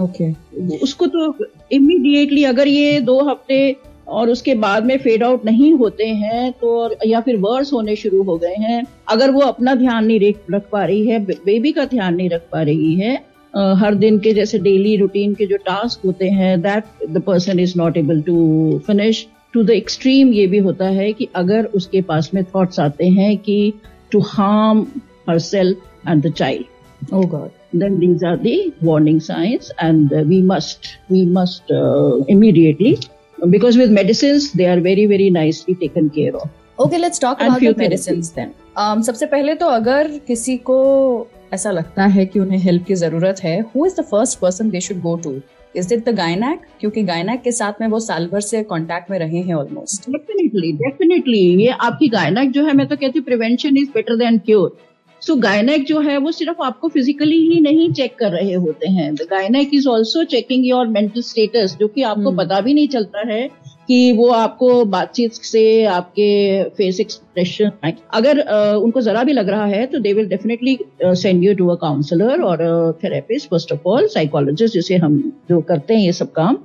ओके 0.01 0.33
उसको 0.79 1.07
तो 1.07 1.37
इमीडिएटली 1.73 2.45
अगर 2.45 2.69
ये 2.69 3.01
दो 3.01 3.21
हफ़्ते 3.21 3.77
और 4.09 4.31
उसके 4.31 4.55
बाद 4.55 4.85
में 4.85 4.99
फेड 4.99 5.23
आउट 5.23 5.45
नहीं 5.45 5.73
होते 5.73 6.07
हैं 6.07 6.53
तो 6.53 6.95
या 7.07 7.21
फिर 7.21 7.37
वर्स 7.37 7.73
होने 7.73 7.97
शुरू 7.97 8.23
हो 8.23 8.37
गए 8.37 8.55
हैं 8.55 8.87
अगर 9.09 9.31
वो 9.31 9.41
अपना 9.41 9.75
ध्यान 9.75 10.07
नहीं 10.07 10.35
रख 10.51 10.69
पा 10.73 10.85
रही 10.85 11.07
है 11.07 11.19
बेबी 11.25 11.73
का 11.73 11.85
ध्यान 11.85 12.15
नहीं 12.15 12.31
रख 12.31 12.43
पा 12.53 12.63
रही 12.63 12.95
है 12.95 13.31
Uh, 13.59 13.77
हर 13.77 13.95
दिन 13.95 14.19
के 14.19 14.33
जैसे 14.33 14.59
डेली 14.59 14.97
रूटीन 14.97 15.35
के 15.35 15.47
जो 15.47 15.57
टास्क 15.57 16.07
होते 16.07 16.29
हैं 16.29 16.61
that 16.61 16.85
the 17.11 17.23
person 17.23 17.61
is 17.61 17.75
not 17.77 17.97
able 17.97 18.23
to 18.23 18.35
finish 18.87 19.27
to 19.55 19.63
the 19.63 19.71
extreme 19.71 20.33
ये 20.33 20.47
भी 20.47 20.59
होता 20.67 20.89
है 20.99 21.13
कि 21.13 21.29
अगर 21.37 21.65
उसके 21.75 22.03
पास 22.11 22.31
में 22.35 22.43
थॉट्स 22.55 22.81
आते 22.81 23.09
हैं 23.11 23.37
कि 23.39 23.73
to 24.13 24.21
harm 24.27 24.87
herself 25.47 26.09
and 26.09 26.27
the 26.27 26.33
child 26.33 27.15
oh 27.15 27.25
god 27.27 27.59
then 27.73 27.99
these 27.99 28.23
are 28.23 28.37
the 28.37 28.53
warning 28.83 29.19
signs 29.21 29.67
and 29.79 30.13
uh, 30.13 30.23
we 30.31 30.39
must 30.43 30.87
we 31.09 31.21
must 31.27 31.71
uh, 31.73 32.17
immediately 32.29 32.91
because 33.39 33.77
with 33.77 33.93
medicines 33.93 34.49
they 34.53 34.67
are 34.67 34.81
very 34.81 35.05
very 35.07 35.29
nicely 35.31 35.77
taken 35.77 36.09
care 36.11 36.33
of 36.37 36.49
okay 36.79 36.99
let's 36.99 37.19
talk 37.19 37.41
and 37.41 37.51
about 37.51 37.61
the 37.61 37.75
medicines 37.77 38.33
then 38.33 38.53
um, 38.77 39.03
सबसे 39.03 39.27
पहले 39.27 39.55
तो 39.55 39.67
अगर 39.69 40.11
किसी 40.27 40.57
को 40.71 40.81
ऐसा 41.53 41.71
लगता 41.71 42.07
है 42.07 42.27
कि 42.27 42.41
उन्हें 42.41 42.59
हेल्प 42.59 42.85
की 42.87 42.95
ज़रूरत 42.95 43.41
है 43.45 43.61
who 43.75 43.87
is 43.87 43.95
the 44.01 44.05
first 44.11 44.39
person 44.41 44.71
they 44.71 44.81
should 44.81 45.01
go 45.03 45.17
to 45.25 45.33
is 45.77 45.95
it 45.95 46.05
the 46.05 46.15
gynaec 46.15 46.61
क्योंकि 46.81 47.03
गायनैक 47.03 47.43
के 47.43 47.53
साथ 47.53 47.73
में 47.81 47.89
वो 47.89 48.01
साल 48.01 48.27
भर 48.27 48.41
से 48.41 48.63
कॉन्टेक्ट 48.63 49.11
में 49.11 49.19
रहे 49.19 49.39
हैं 49.39 49.55
ऑलमोस्ट 49.55 50.11
डेफिनेटली 50.11 50.73
डेफिनेटली 50.73 51.63
ये 51.63 51.69
आपकी 51.69 52.09
गायनैक 52.09 52.51
जो 52.51 52.65
है 52.65 52.73
मैं 52.73 52.87
तो 52.87 52.97
कहती 52.97 53.19
हूँ 53.19 53.25
prevention 53.25 53.77
is 53.77 53.91
better 53.91 54.17
than 54.17 54.39
cure 54.39 54.77
so 55.23 55.35
gynaec 55.37 55.85
जो 55.85 56.01
है 56.01 56.17
वो 56.19 56.33
सिर्फ़ 56.33 56.63
आपको 56.63 56.89
फिजिकली 56.89 57.37
ही 57.37 57.61
नहीं 57.61 57.93
चेक 57.93 58.15
कर 58.19 58.31
रहे 58.31 58.55
होते 58.55 58.89
हैं. 58.89 59.15
The 59.15 59.27
gynaec 59.31 59.71
is 59.75 59.89
also 59.89 60.25
checking 60.25 60.67
your 60.67 60.87
mental 60.87 61.21
status 61.21 61.77
जो 61.81 61.89
कि 61.89 62.03
आपको 62.03 62.31
hmm. 62.31 62.39
पता 62.39 62.61
भी 62.61 62.75
नहीं 62.75 62.89
चलता 62.89 63.27
है 63.33 63.49
कि 63.91 64.13
वो 64.13 64.29
आपको 64.31 64.85
बातचीत 64.85 65.33
से 65.35 65.63
आपके 65.85 66.27
फेस 66.69 67.01
एक्सप्रेशन 67.01 67.93
अगर 68.15 68.41
उनको 68.75 69.01
जरा 69.01 69.23
भी 69.25 69.33
लग 69.33 69.49
रहा 69.49 69.65
है 69.65 69.87
तो 69.87 69.99
they 69.99 70.13
will 70.13 70.29
definitely 70.29 70.79
send 71.03 71.43
you 71.45 71.55
to 71.55 71.69
a 71.69 71.75
counsellor 71.75 72.43
और 72.43 72.63
therapist 73.05 73.49
first 73.51 73.73
of 73.73 73.89
all 73.89 74.07
psychologist 74.07 74.75
जिसे 74.75 74.97
हम 74.97 75.19
जो 75.51 75.61
करते 75.61 75.95
हैं 75.95 76.01
ये 76.01 76.13
सब 76.13 76.33
काम। 76.33 76.59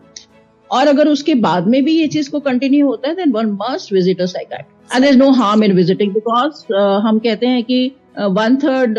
और 0.71 0.87
अगर 0.87 1.07
उसके 1.07 1.35
बाद 1.35 1.67
में 1.67 1.83
भी 1.85 1.99
ये 1.99 2.07
चीज़ 2.07 2.29
को 2.31 2.39
कंटिन्यू 2.39 2.87
होता 2.87 3.09
है 3.09 3.15
then 3.15 3.31
one 3.31 3.51
must 3.61 3.93
visit 3.93 4.21
a 4.21 4.25
psychiatrist 4.25 4.74
and 4.89 5.05
is 5.05 5.17
no 5.17 5.29
harm 5.33 5.63
in 5.63 5.71
visiting 5.75 6.13
because 6.13 6.73
हम 7.05 7.19
कहते 7.19 7.47
हैं 7.47 7.63
कि 7.63 7.91
वन 8.19 8.55
थर्ड 8.57 8.97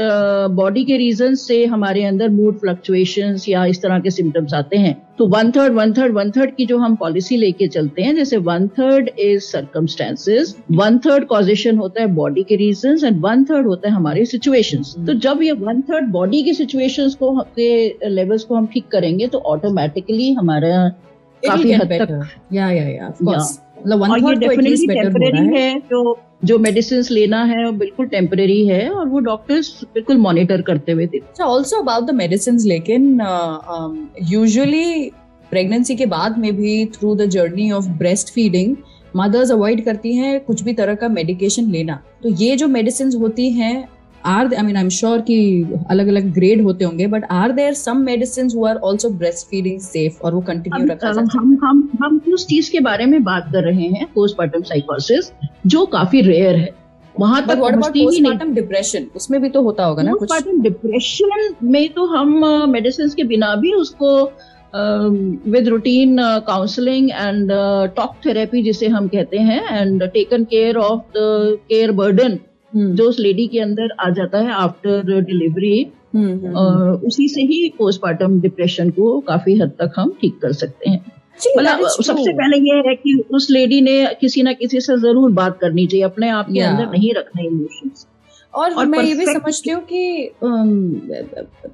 बॉडी 0.54 0.84
के 0.84 0.96
रीजन 0.96 1.34
से 1.34 1.64
हमारे 1.66 2.02
अंदर 2.04 2.28
मूड 2.28 2.58
फ्लक्चुएशन 2.58 3.36
या 3.48 3.64
इस 3.66 3.80
तरह 3.82 3.98
के 3.98 4.10
सिम्टम्स 4.10 4.54
आते 4.54 4.76
हैं। 4.76 4.94
तो 5.18 5.26
one 5.26 5.50
third 5.50 5.74
one 5.74 5.92
third 5.92 6.14
one 6.14 6.30
third 6.30 6.54
की 6.56 6.66
जो 6.66 6.78
हम 6.78 6.96
पॉलिसी 6.96 7.36
लेके 7.36 7.68
चलते 7.68 8.02
हैं 8.02 8.14
जैसे 8.16 8.36
one 8.50 8.68
third 8.68 9.08
is 9.18 9.42
circumstances 9.42 10.54
one 10.72 10.98
third 10.98 11.26
causation 11.26 11.78
होता 11.78 12.00
है 12.00 12.06
बॉडी 12.14 12.42
के 12.42 12.56
रीजन 12.56 13.06
एंड 13.06 13.20
वन 13.24 13.44
थर्ड 13.44 13.66
होता 13.66 13.88
है 13.88 13.94
हमारे 13.94 14.24
सिचुएशन 14.24 15.04
तो 15.06 15.14
जब 15.20 15.42
ये 15.42 15.52
वन 15.52 15.80
थर्ड 15.82 16.10
बॉडी 16.12 16.42
के 16.42 16.54
सिचुएशन 16.54 17.10
को 17.20 17.38
के 17.56 18.08
लेवल्स 18.08 18.44
को 18.44 18.54
हम 18.54 18.66
ठीक 18.66 18.88
करेंगे 18.88 19.26
तो 19.26 19.38
ऑटोमेटिकली 19.46 20.32
हमारा 20.32 20.88
काफ़ी 21.42 21.72
हद 21.72 21.92
तक 21.92 22.28
या 22.52 22.70
या 22.70 22.88
या 22.88 23.12
मतलब 23.78 24.00
वन 24.00 24.20
थर्ड 24.22 24.38
डेफिनेटली 24.38 24.86
टेम्परेरी 24.88 25.46
है। 25.56 25.78
जो 25.80 26.18
जो 26.44 26.58
मेडिसिन 26.58 27.02
लेना 27.10 27.42
है 27.44 27.64
वो 27.64 27.70
बिल्कुल 27.74 28.06
टेम्परेरी 28.06 28.66
है 28.66 28.88
और 28.90 29.08
वो 29.08 29.18
डॉक्टर्स 29.20 29.68
बिल्कुल 29.94 30.16
मॉनिटर 30.18 30.62
करते 30.62 30.92
हुए 30.92 31.06
थे 31.06 31.18
अच्छा 31.18 31.44
ऑल्सो 31.44 31.80
अबाउट 31.82 32.04
द 32.04 32.14
मेडिसिन 32.14 32.58
लेकिन 32.64 33.20
यूजुअली 34.30 35.10
प्रेगनेंसी 35.50 35.96
के 35.96 36.06
बाद 36.06 36.38
में 36.38 36.54
भी 36.56 36.84
through 36.94 37.14
the 37.14 37.26
journey 37.30 37.70
of 37.70 37.88
breastfeeding 38.34 38.76
mothers 39.16 39.50
avoid 39.50 39.84
करती 39.84 40.14
हैं 40.16 40.38
कुछ 40.40 40.62
भी 40.62 40.72
तरह 40.72 40.94
का 40.94 41.08
मेडिकेशन 41.08 41.70
लेना। 41.70 42.00
तो 42.22 42.28
ये 42.34 42.56
जो 42.56 42.68
मेडिसिन 42.68 43.12
होती 43.12 43.50
हैं 43.50 43.88
are 44.26 44.54
I 44.54 44.62
mean 44.62 44.76
I 44.76 44.82
am 44.82 44.88
sure 44.90 45.20
कि 45.20 45.36
अलग 45.90 46.08
अलग 46.08 46.32
ग्रेड 46.34 46.62
होते 46.62 46.84
होंगे 46.84 47.06
but 47.06 47.24
are 47.32 47.52
there 47.52 47.74
some 47.74 47.98
medicine 48.04 48.50
who 48.54 48.64
are 48.66 48.80
also 48.86 49.10
breastfeeding 49.50 49.80
safe 49.80 50.22
और 50.24 50.34
वो 50.34 50.40
कंटिन्यू 50.48 50.86
रखा 50.86 51.12
जाता 51.12 51.38
हम 51.38 51.58
हम 51.64 51.88
हम 52.02 52.20
उस 52.34 52.46
चीज़ 52.46 52.70
के 52.72 52.80
बारे 52.80 53.06
में 53.06 53.22
बात 53.24 53.52
कर 53.52 53.64
रहे 53.64 53.86
हैं 53.88 54.06
पोस्टमार्टम 54.14 54.62
साइकोसिस 54.62 55.30
जो 55.66 55.84
काफ़ी 55.92 56.20
रेयर 56.22 56.56
है। 56.56 56.74
वहाँ 57.14 57.42
तक 57.46 57.58
पहुँचती 57.58 58.06
ही 58.06 58.20
नहीं। 58.20 58.52
डिप्रेशन 58.54 59.06
उसमें 59.16 59.40
भी 59.42 59.48
तो 59.48 59.62
होता 59.62 59.84
होगा 59.84 60.02
ना 60.02 60.12
कुछ। 60.14 60.48
डिप्रेशन 60.62 61.54
में 61.62 61.88
तो 61.92 62.06
हम 62.06 62.44
मेडिसिन 62.70 63.08
के 63.16 63.24
बिना 63.24 63.54
भी 63.56 63.72
उसको 63.74 64.10
with 65.50 65.68
routine 65.68 66.16
counselling 66.46 67.10
and 67.10 67.50
talk 67.96 68.14
therapy 68.26 68.62
जिसे 68.62 68.88
हम 68.88 69.08
कहते 69.08 69.38
हैं 69.38 69.80
and 69.80 70.02
taken 70.12 70.44
care 70.44 70.76
of 70.78 71.00
the 71.16 71.58
care 71.68 71.92
burden 72.00 72.38
जो 72.72 73.08
उस 73.08 73.18
लेडी 73.20 73.46
के 73.46 73.60
अंदर 73.60 73.94
आ 74.00 74.10
जाता 74.10 74.38
है 74.38 74.52
आफ्टर 74.52 75.20
डिलीवरी 75.22 75.84
उसी 77.06 77.28
से 77.28 77.42
ही 77.42 77.68
पोस्टमार्टम 77.78 78.40
डिप्रेशन 78.40 78.90
को 78.90 79.18
काफ़ी 79.20 79.58
हद 79.58 79.70
तक 79.70 79.92
हम 79.96 80.16
ठीक 80.20 80.38
कर 80.42 80.52
सकते 80.52 80.90
हैं। 80.90 81.04
मतलब 81.58 81.86
सबसे 81.88 82.32
पहले 82.32 82.56
ये 82.58 82.76
है 82.88 82.94
कि 82.94 83.22
उस 83.34 83.50
लेडी 83.50 83.80
ने 83.80 84.04
किसी 84.20 84.42
ना 84.42 84.52
किसी 84.52 84.80
से 84.80 84.96
ज़रूर 84.98 85.32
बात 85.32 85.58
करनी 85.60 85.86
चाहिए 85.86 86.04
अपने 86.04 86.28
आप 86.28 86.46
के 86.52 86.60
अंदर 86.60 86.90
नहीं 86.90 87.12
रखना 87.14 87.42
इमोशंस 87.42 88.06
और, 88.54 88.72
और 88.72 88.86
मैं 88.86 89.02
ये 89.02 89.14
भी 89.14 89.26
समझती 89.26 89.70
हूँ 89.70 89.82
कि 89.92 90.30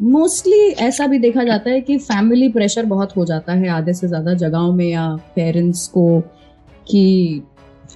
मोस्टली 0.03 0.71
um, 0.71 0.81
ऐसा 0.81 1.07
भी 1.07 1.19
देखा 1.19 1.45
जाता 1.45 1.71
है 1.71 1.81
कि 1.81 1.99
फैमिली 1.99 2.49
प्रेशर 2.49 2.85
बहुत 2.85 3.17
हो 3.17 3.25
जाता 3.25 3.53
है 3.53 3.69
आधे 3.69 3.93
से 3.93 4.09
ज़्यादा 4.09 4.35
जगहों 4.35 4.73
में 4.73 4.89
या 4.89 5.07
पेरेंट्स 5.37 5.87
को 5.89 6.21
कि 6.89 7.43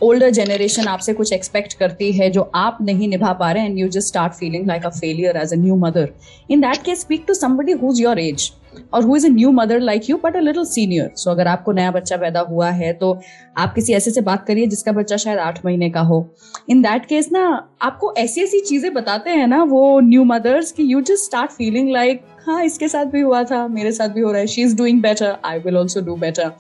ओल्डर 0.03 0.31
जनरेशन 0.31 0.87
आपसे 0.87 1.13
कुछ 1.13 1.33
एक्सपेक्ट 1.33 1.75
करती 1.75 2.13
है 2.13 2.31
जो 2.31 2.51
आप 2.55 2.79
नहीं 2.83 3.09
निभा 3.09 3.33
पा 3.33 3.53
रहे 3.53 3.65
and 3.65 3.79
you 3.79 3.89
just 3.89 4.09
start 4.09 4.33
feeling 4.33 4.67
like 4.67 4.87
a 4.87 4.89
failure 4.89 5.37
as 5.37 5.53
a 5.53 5.57
new 5.57 5.77
mother 5.77 6.09
in 6.51 6.61
that 6.61 6.83
case 6.83 7.01
speak 7.01 7.25
to 7.29 7.35
somebody 7.35 7.73
who 7.73 7.93
is 7.93 8.03
your 8.03 8.19
age 8.19 8.53
और 8.95 9.05
who 9.05 9.17
is 9.17 9.27
a 9.27 9.31
new 9.31 9.51
mother 9.53 9.81
like 9.81 10.11
you 10.11 10.17
but 10.25 10.37
a 10.37 10.41
little 10.41 10.65
senior 10.65 11.11
so 11.17 11.31
अगर 11.31 11.47
आपको 11.49 11.73
नया 11.73 11.91
बच्चा 11.91 12.17
पैदा 12.17 12.41
हुआ 12.41 12.71
है 12.71 12.93
तो 12.93 13.21
आप 13.57 13.75
किसी 13.75 13.93
ऐसे 13.93 14.11
से 14.11 14.21
बात 14.21 14.47
करिए 14.47 14.67
जिसका 14.67 14.93
बच्चा 14.93 15.17
शायद 15.17 15.39
आठ 15.39 15.65
महीने 15.65 15.91
का 15.91 16.01
हो. 16.01 16.29
इन 16.71 16.83
दैट 16.83 17.07
केस 17.07 17.29
ना, 17.33 17.69
आपको 17.83 18.15
ऐसी 18.19 18.41
ऐसी 18.41 18.61
चीज़ें 18.61 18.95
बताते 18.95 19.31
हैं 19.31 19.47
ना 19.47 19.63
वो 19.63 20.01
न्यू 20.01 20.25
मदर्स 20.25 20.73
की 20.73 20.83
you 20.83 21.01
just 21.01 21.25
start 21.25 21.51
feeling 21.51 21.91
like 21.91 22.23
हाँ 22.47 22.63
इसके 22.65 22.89
साथ 22.89 23.05
भी 23.05 23.21
हुआ 23.21 23.43
था 23.45 23.67
मेरे 23.69 23.93
साथ 23.93 24.09
भी 24.09 24.21
हो 24.21 24.31
रहा 24.33 24.41
है 24.41 24.47
she 24.47 24.63
is 24.63 24.77
doing 24.77 25.01
better 25.03 25.37
I 25.45 25.59
will 25.59 25.77
also 25.77 26.01
do 26.01 26.15
better 26.17 26.53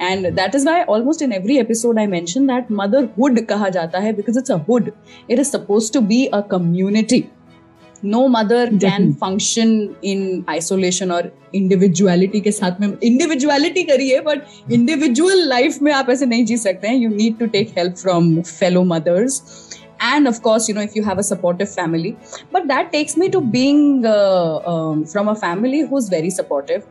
and 0.00 0.26
that 0.36 0.54
is 0.54 0.66
why 0.66 0.82
almost 0.94 1.22
in 1.22 1.32
every 1.32 1.58
episode 1.58 1.98
I 1.98 2.06
mention 2.06 2.46
that 2.46 2.70
motherhood 2.72 3.40
कहा 3.46 3.68
जाता 3.68 3.98
है 3.98 4.12
because 4.12 4.38
it's 4.38 4.50
a 4.50 4.56
hood 4.68 4.90
it 5.30 5.38
is 5.38 5.50
suppose 5.50 5.92
to 5.92 6.00
be 6.00 6.24
a 6.24 6.40
community 6.50 7.24
no 8.04 8.26
mother 8.28 8.70
can 8.74 9.12
function 9.12 9.88
in 10.04 10.44
isolation 10.48 11.10
और 11.12 11.32
individuality 11.54 12.40
के 12.40 12.52
साथ 12.52 12.80
में. 12.80 12.92
Individuality 13.04 13.82
करिए 13.82 14.20
but 14.20 14.72
individual 14.72 15.48
life 15.48 15.82
में 15.82 15.92
आप 15.92 16.10
ऐसे 16.10 16.26
नहीं 16.26 16.44
जी 16.44 16.56
सकते 16.56 16.88
हैं. 16.88 16.96
You 16.96 17.08
need 17.10 17.38
to 17.38 17.46
take 17.46 17.74
help 17.78 17.96
from 17.96 18.40
fellow 18.42 18.82
mothers 18.84 19.42
and 19.99 20.27
of 20.27 20.41
course 20.41 20.67
you 20.69 20.75
know 20.75 20.81
if 20.81 20.95
you 20.95 21.03
have 21.03 21.17
a 21.17 21.23
supportive 21.23 21.69
family 21.73 22.15
but 22.51 22.67
that 22.67 22.91
takes 22.91 23.17
me 23.17 23.29
to 23.29 23.41
being 23.41 24.05
uh, 24.05 24.57
um, 24.73 25.05
from 25.05 25.27
a 25.29 25.35
family 25.35 25.81
who's 25.81 26.09
very 26.09 26.29
supportive 26.29 26.83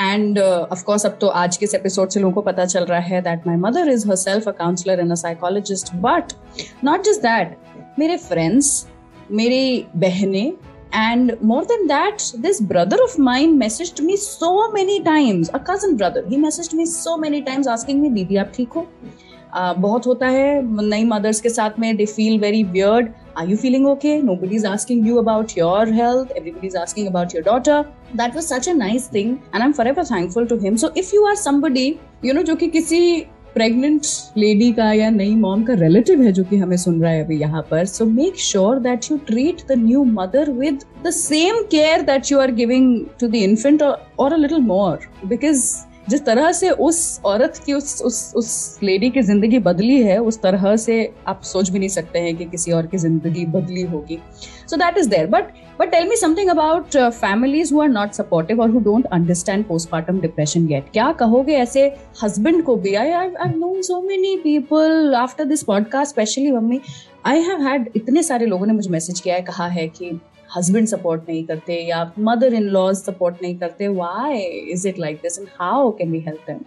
and 0.00 0.38
of 0.38 0.82
course 0.82 1.04
अब 1.06 1.16
तो 1.20 1.26
आज 1.38 1.56
के 1.56 1.64
इस 1.64 1.74
episode 1.74 2.08
से 2.10 2.20
लोगों 2.20 2.32
को 2.34 2.42
पता 2.42 2.64
चल 2.64 2.84
रहा 2.84 2.98
है 3.08 3.20
that 3.22 3.46
my 3.46 3.56
mother 3.64 3.88
is 3.92 4.06
herself 4.16 4.48
a 4.48 4.52
counsellor 4.58 5.00
and 5.00 5.12
a 5.12 5.14
psychologist 5.22 5.94
but 6.06 6.32
not 6.84 7.04
just 7.06 7.20
that 7.22 7.56
मेरे 7.98 8.16
फ्रेंड्स 8.16 8.86
मेरी 9.30 9.86
बहनें 9.96 10.52
and 10.92 11.40
more 11.40 11.64
than 11.64 11.86
that 11.86 12.22
this 12.44 12.60
brother 12.60 12.96
of 13.02 13.12
mine 13.26 13.52
messaged 13.58 14.00
me 14.06 14.16
so 14.16 14.48
many 14.72 14.96
times 15.02 15.50
a 15.54 15.60
cousin 15.60 15.96
brother 15.96 16.22
he 16.30 16.38
messaged 16.44 16.74
me 16.74 16.86
so 16.92 17.16
many 17.16 17.42
times 17.42 17.68
asking 17.74 18.00
me 18.04 18.10
दीदी 18.14 18.36
आप 18.36 18.50
ठीक 18.54 18.72
हो 18.76 18.82
uh, 18.82 19.23
बहुत 19.55 20.07
होता 20.07 20.27
है। 20.27 20.61
नई 20.81 21.03
मदर्स 21.05 21.39
के 21.41 21.49
साथ 21.49 21.79
में 21.79 21.95
they 21.97 22.05
feel 22.05 22.39
very 22.39 22.63
weird 22.63 23.09
are 23.37 23.49
you 23.49 23.57
feeling 23.57 23.87
okay 23.87 24.17
nobody 24.41 24.55
is 24.55 24.67
asking 24.67 25.07
you 25.07 25.17
about 25.17 25.57
your 25.57 25.93
health 25.93 26.31
everybody 26.37 26.67
is 26.67 26.77
asking 26.77 27.07
about 27.07 27.35
your 27.35 27.43
daughter 27.43 27.81
that 28.15 28.35
was 28.35 28.45
such 28.45 28.69
a 28.69 28.73
nice 28.73 29.09
thing 29.13 29.31
and 29.31 29.61
I 29.61 29.65
am 29.67 29.71
forever 29.87 30.05
thankful 30.05 30.47
to 30.47 30.57
him 30.59 30.75
so 30.75 30.91
if 30.97 31.15
you 31.15 31.25
are 31.27 31.35
somebody 31.35 31.87
you 32.25 32.33
know 32.33 32.43
जो 32.43 32.55
कि 32.55 32.67
किसी 32.67 33.01
pregnant 33.55 34.05
lady 34.37 34.71
का 34.73 34.91
या 34.93 35.09
नई 35.09 35.35
mom 35.35 35.63
का 35.63 35.73
relative 35.73 36.21
है 36.21 36.31
जो 36.31 36.43
कि 36.43 36.57
हमें 36.57 36.75
सुन 36.77 37.01
रहा 37.01 37.11
है 37.11 37.23
अभी 37.23 37.37
यहाँ 37.39 37.61
पर 37.71 37.85
so 37.85 38.05
make 38.05 38.39
sure 38.41 38.79
that 38.79 39.11
you 39.11 39.17
treat 39.27 39.61
the 39.67 39.77
new 39.77 40.03
mother 40.03 40.51
with 40.51 40.83
the 41.05 41.09
same 41.11 41.61
care 41.71 42.01
that 42.01 42.31
you 42.31 42.39
are 42.39 42.51
giving 42.55 43.05
to 43.19 43.27
the 43.27 43.35
infant 43.35 43.83
और 43.83 44.33
अ 44.33 44.37
लिटिल 44.37 44.59
मोर 44.63 45.07
बिकॉज़ 45.25 45.65
जिस 46.09 46.23
तरह 46.25 46.51
से 46.51 46.69
उस 46.69 47.21
औरत 47.25 47.61
की 47.65 47.73
उस 47.73 48.01
उस 48.01 48.33
उस 48.35 48.79
लेडी 48.83 49.09
की 49.09 49.21
ज़िंदगी 49.21 49.59
बदली 49.59 50.01
है, 50.01 50.17
उस 50.19 50.41
तरह 50.41 50.75
से 50.77 51.13
आप 51.27 51.41
सोच 51.43 51.69
भी 51.69 51.79
नहीं 51.79 51.89
सकते 51.89 52.19
हैं 52.19 52.35
कि 52.37 52.45
किसी 52.45 52.71
और 52.71 52.87
की 52.87 52.97
ज़िंदगी 52.97 53.45
बदली 53.47 53.81
होगी। 53.83 54.19
So 54.69 54.77
that 54.77 54.97
is 54.97 55.09
there 55.09 55.27
but 55.27 55.51
but 55.79 55.91
tell 55.91 56.07
me 56.09 56.15
something 56.15 56.49
about 56.49 56.97
families 56.97 57.73
who 57.73 57.81
are 57.81 57.89
not 57.89 58.11
supportive 58.13 58.61
और 58.61 58.69
who 58.71 58.79
don't 58.81 59.05
understand 59.13 59.65
postpartum 59.65 60.19
depression 60.19 60.67
get 60.67 60.89
क्या 60.93 61.11
कहोगे 61.13 61.55
ऐसे 61.55 61.85
हस्बैंड 62.23 62.63
को 62.63 62.75
भी? 62.75 62.93
I 62.95 63.11
I 63.11 63.49
known 63.49 63.81
so 63.81 64.01
many 64.01 64.35
people 64.43 65.13
after 65.17 65.45
this 65.45 65.63
podcast 65.63 66.11
specially 66.11 66.51
mummy. 66.51 66.79
I 67.25 67.41
have 67.41 67.61
had 67.67 67.89
इतने 67.95 68.23
सारे 68.23 68.45
लोगों 68.45 68.65
ने 68.65 68.73
मुझे 68.73 68.89
मैसेज 68.89 69.19
किया 69.19 69.35
है, 69.35 69.41
कहा 69.43 69.67
है 69.67 69.87
कि 69.87 70.19
हस्बैंड 70.55 70.87
सपोर्ट 70.87 71.29
नहीं 71.29 71.43
करते 71.43 71.81
या 71.89 72.11
मदर 72.19 72.53
इन 72.53 72.69
लॉज 72.69 72.95
सपोर्ट 72.95 73.35
नहीं 73.41 73.55
करते 73.57 73.87
why 73.87 74.39
is 74.73 74.87
it 74.87 74.99
like 74.99 75.19
this 75.23 75.39
and 75.39 75.47
how 75.59 75.89
can 75.91 76.11
we 76.11 76.19
help 76.19 76.39
them 76.47 76.59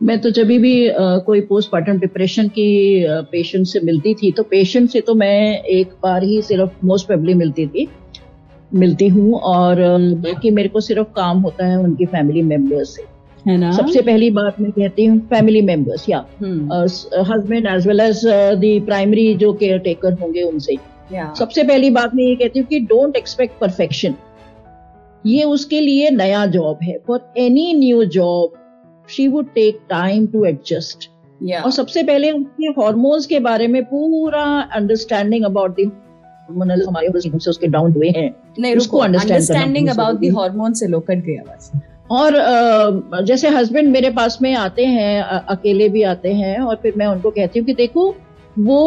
मैं 0.00 0.18
तो 0.20 0.30
जब 0.30 0.46
भी 0.46 0.88
uh, 0.88 1.20
कोई 1.26 1.40
पोस्टमार्टम 1.40 1.98
डिप्रेशन 1.98 2.48
की 2.48 3.04
पेशेंट 3.30 3.66
से 3.66 3.80
मिलती 3.84 4.14
थी 4.14 4.30
तो 4.32 4.42
पेशेंट 4.42 4.90
से 4.90 5.00
तो 5.00 5.14
मैं 5.14 5.62
एक 5.62 5.92
बार 6.02 6.24
ही 6.24 6.40
सिर्फ़ 6.42 6.86
मोस्ट 6.86 7.06
प्रेबली 7.06 7.34
मिलती 7.34 7.66
थी। 7.66 7.86
मिलती 8.74 9.08
हूँ 9.08 9.38
और 9.50 9.80
बाकी 10.22 10.50
मेरे 10.50 10.68
को 10.68 10.80
सिर्फ़ 10.80 11.08
काम 11.16 11.38
होता 11.40 11.66
है 11.66 11.78
उनकी 11.78 12.06
फैमिली 12.06 12.42
मेंबर्स 12.42 12.94
से। 12.96 13.02
है 13.46 13.56
ना? 13.56 13.70
सबसे 13.72 14.02
पहली 14.02 14.30
बात 14.30 14.60
मैं 14.60 14.70
कहती 14.72 15.04
हूँ 15.04 15.18
फैमिली 15.28 15.62
मेंबर्स 15.62 16.08
या 16.08 16.18
husband 17.30 17.66
as 17.66 17.86
well 17.86 18.00
as 18.00 18.20
the 18.26 18.80
primary 18.86 19.32
जो 19.34 19.52
केयर 19.52 19.78
टेकर 19.78 20.12
होंगे 20.12 20.42
उनसे। 20.42 20.76
Yeah. 21.10 21.34
सबसे 21.34 21.62
पहली 21.64 21.90
बात 21.90 22.14
मैं 22.14 22.24
ये 22.24 22.34
कहती 22.36 22.58
हूँ 22.58 22.66
कि 22.68 22.80
डोंट 22.86 23.16
एक्सपेक्ट 23.16 23.60
परफेक्शन 23.60 24.14
ये 25.24 25.44
उसके 25.46 25.80
लिए 25.80 26.10
नया 26.10 26.44
जॉब 26.48 26.78
है. 26.82 26.98
For 27.06 27.32
any 27.38 27.72
new 27.74 28.04
job 28.16 28.52
she 29.08 29.28
would 29.28 29.46
take 29.54 29.80
time 29.90 30.26
to 30.26 30.44
adjust 30.44 31.08
और 31.54 31.70
सबसे 31.70 32.02
पहले 32.02 32.30
उसके 32.32 32.66
हॉर्मोन्स 32.80 33.26
के 33.26 33.40
बारे 33.40 33.66
में 33.68 33.84
पूरा 33.84 34.44
अंडरस्टैंडिंग 34.76 35.44
अबाउट 35.44 35.74
दी 35.76 35.84
हार्मोनल 35.84 36.84
हमारे 36.86 37.20
से 37.20 37.50
उसके 37.50 37.66
डाउन 37.66 37.92
हुए 37.92 38.08
हैं। 38.16 38.30
नहीं 38.58 38.76
उसको 38.76 38.98
अंडरस्टैंडिंग 38.98 39.88
अबाउट 39.88 40.18
दी 40.18 40.28
हार्मोन 40.36 40.72
से 40.72 40.86
लो 40.86 41.00
कट 41.00 41.24
गया 41.24 41.42
बस। 41.48 41.70
और 42.10 43.22
जैसे 43.26 43.48
हस्बैंड 43.48 43.88
मेरे 43.88 44.10
पास 44.10 44.38
में 44.42 44.54
आते 44.56 44.84
हैं 44.86 45.22
अकेले 45.22 45.88
भी 45.88 46.02
आते 46.12 46.32
हैं 46.34 46.58
और 46.58 46.76
फिर 46.82 46.94
मैं 46.96 47.06
उनको 47.06 47.30
कहती 47.30 47.58
हूँ 47.58 47.66
कि 47.66 47.74
देखो 47.74 48.14
वो 48.58 48.78